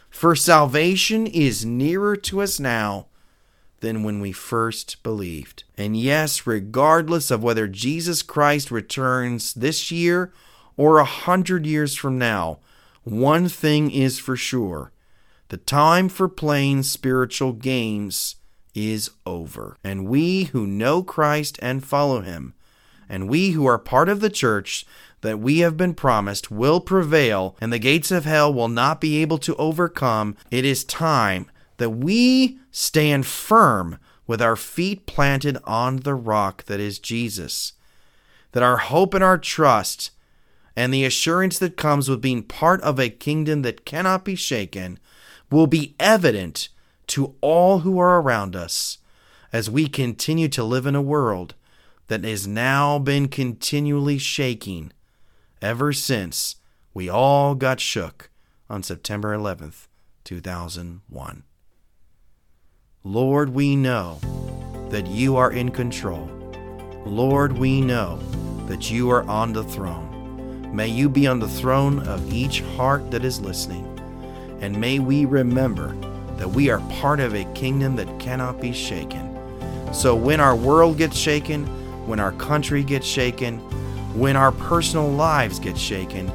For 0.10 0.36
salvation 0.36 1.25
is 1.25 1.63
nearer 1.63 2.17
to 2.17 2.41
us 2.41 2.60
now 2.60 3.05
than 3.82 4.04
when 4.04 4.20
we 4.20 4.32
first 4.32 5.04
believed. 5.04 5.63
And 5.78 5.98
yes, 5.98 6.48
regardless 6.48 7.30
of 7.30 7.44
whether 7.44 7.67
Jesus 7.67 8.22
Christ 8.22 8.72
returns 8.72 9.54
this 9.54 9.91
year 9.91 10.32
or 10.78 10.98
a 10.98 11.06
hundred 11.06 11.65
years 11.65 11.96
from 11.96 12.17
now, 12.17 12.60
one 13.04 13.50
thing 13.50 13.91
is 13.91 14.20
for 14.20 14.36
sure 14.36 14.91
the 15.50 15.58
time 15.58 16.08
for 16.08 16.30
playing 16.30 16.82
spiritual 16.84 17.52
games 17.52 18.38
is 18.74 19.12
over. 19.26 19.76
And 19.84 20.08
we 20.08 20.46
who 20.46 20.65
know 20.65 21.04
Christ 21.04 21.60
and 21.62 21.84
follow 21.84 22.22
him, 22.22 22.54
and 23.10 23.28
we 23.28 23.52
who 23.52 23.65
are 23.65 23.78
part 23.78 24.08
of 24.08 24.22
the 24.22 24.30
church 24.30 24.86
that 25.20 25.39
we 25.39 25.60
have 25.60 25.76
been 25.76 25.94
promised 25.94 26.52
will 26.52 26.80
prevail, 26.80 27.58
and 27.60 27.74
the 27.74 27.80
gates 27.80 28.12
of 28.12 28.24
hell 28.24 28.54
will 28.54 28.70
not 28.70 29.02
be 29.02 29.22
able 29.22 29.38
to 29.39 29.56
overcome, 29.58 30.38
it 30.50 30.63
is 30.63 30.86
time 30.86 31.52
that 31.82 31.89
we 31.89 32.60
stand 32.70 33.26
firm 33.26 33.98
with 34.28 34.39
our 34.39 34.56
feet 34.56 35.08
planted 35.08 35.58
on 35.63 35.98
the 35.98 36.13
rock 36.13 36.63
that 36.65 36.80
is 36.80 37.00
Jesus. 37.00 37.74
That 38.52 38.62
our 38.62 38.78
hope 38.78 39.15
and 39.15 39.24
our 39.24 39.39
trust 39.39 40.12
and 40.76 40.94
the 40.94 41.04
assurance 41.04 41.58
that 41.58 41.78
comes 41.78 42.08
with 42.08 42.22
being 42.22 42.44
part 42.44 42.82
of 42.82 43.00
a 43.00 43.10
kingdom 43.10 43.63
that 43.63 43.84
cannot 43.84 44.24
be 44.24 44.36
shaken 44.36 45.00
will 45.50 45.65
be 45.65 45.96
evident 46.00 46.70
to 47.08 47.34
all 47.41 47.80
who 47.80 47.98
are 47.98 48.22
around 48.22 48.56
us 48.56 49.00
as 49.52 49.67
we 49.67 49.88
continue 49.88 50.50
to 50.50 50.63
live 50.63 50.86
in 50.86 50.96
a 50.96 51.02
world 51.02 51.56
that 52.10 52.24
has 52.24 52.46
now 52.46 53.00
been 53.00 53.28
continually 53.28 54.20
shaking 54.20 54.91
ever 55.63 55.91
since 55.91 56.58
we 56.94 57.10
all 57.10 57.56
got 57.56 57.80
shook 57.80 58.30
on 58.70 58.84
September 58.84 59.36
11th, 59.36 59.88
2001. 60.24 61.44
Lord, 63.03 63.49
we 63.49 63.75
know 63.75 64.19
that 64.89 65.07
you 65.07 65.35
are 65.35 65.51
in 65.51 65.71
control. 65.71 66.29
Lord, 67.03 67.53
we 67.53 67.81
know 67.81 68.19
that 68.67 68.91
you 68.91 69.09
are 69.09 69.23
on 69.23 69.53
the 69.53 69.63
throne. 69.63 70.69
May 70.71 70.87
you 70.87 71.09
be 71.09 71.25
on 71.25 71.39
the 71.39 71.47
throne 71.47 72.07
of 72.07 72.31
each 72.31 72.61
heart 72.61 73.09
that 73.09 73.25
is 73.25 73.41
listening. 73.41 73.87
And 74.61 74.79
may 74.79 74.99
we 74.99 75.25
remember 75.25 75.95
that 76.37 76.47
we 76.47 76.69
are 76.69 76.77
part 76.91 77.19
of 77.19 77.33
a 77.33 77.51
kingdom 77.55 77.95
that 77.95 78.19
cannot 78.19 78.61
be 78.61 78.71
shaken. 78.71 79.35
So 79.91 80.15
when 80.15 80.39
our 80.39 80.55
world 80.55 80.99
gets 80.99 81.17
shaken, 81.17 81.65
when 82.05 82.19
our 82.19 82.33
country 82.33 82.83
gets 82.83 83.07
shaken, 83.07 83.57
when 84.13 84.35
our 84.35 84.51
personal 84.51 85.09
lives 85.09 85.57
get 85.57 85.75
shaken, 85.75 86.31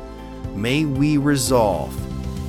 may 0.61 0.85
we 0.85 1.17
resolve 1.17 1.95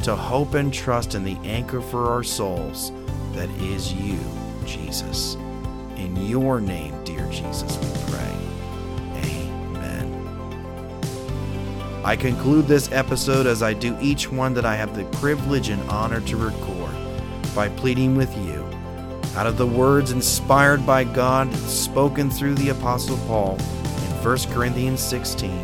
to 0.02 0.16
hope 0.16 0.56
and 0.56 0.74
trust 0.74 1.14
in 1.14 1.24
the 1.24 1.38
anchor 1.44 1.82
for 1.82 2.10
our 2.10 2.24
souls 2.24 2.92
that 3.38 3.50
is 3.62 3.94
you, 3.94 4.20
Jesus. 4.66 5.36
In 5.96 6.16
your 6.26 6.60
name, 6.60 7.04
dear 7.04 7.30
Jesus, 7.30 7.78
we 7.78 8.12
pray. 8.12 8.36
Amen. 9.30 10.12
I 12.04 12.16
conclude 12.16 12.66
this 12.66 12.92
episode 12.92 13.46
as 13.46 13.62
I 13.62 13.74
do 13.74 13.96
each 14.02 14.32
one 14.32 14.56
that 14.56 14.66
I 14.66 14.76
have 14.76 14.96
the 14.96 15.04
privilege 15.20 15.70
and 15.70 15.88
honor 15.88 16.20
to 16.22 16.36
record 16.36 16.96
by 17.54 17.70
pleading 17.70 18.16
with 18.16 18.36
you 18.38 18.66
out 19.36 19.46
of 19.46 19.58
the 19.58 19.68
words 19.68 20.12
inspired 20.12 20.84
by 20.84 21.04
God 21.04 21.54
spoken 21.54 22.32
through 22.32 22.56
the 22.56 22.70
Apostle 22.70 23.18
Paul 23.28 23.56
in 23.60 24.24
1 24.24 24.38
Corinthians 24.52 25.00
16, 25.02 25.62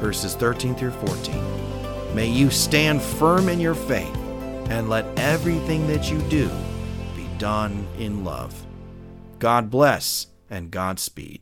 verses 0.00 0.34
13 0.34 0.74
through 0.74 0.90
14. 0.90 2.14
May 2.14 2.26
you 2.26 2.50
stand 2.50 3.00
firm 3.00 3.48
in 3.48 3.58
your 3.58 3.74
faith 3.74 4.14
and 4.68 4.90
let 4.90 5.06
everything 5.18 5.86
that 5.86 6.10
you 6.10 6.18
do 6.28 6.50
done 7.40 7.88
in 7.98 8.22
love. 8.22 8.54
God 9.38 9.70
bless 9.70 10.26
and 10.50 10.70
Godspeed. 10.70 11.40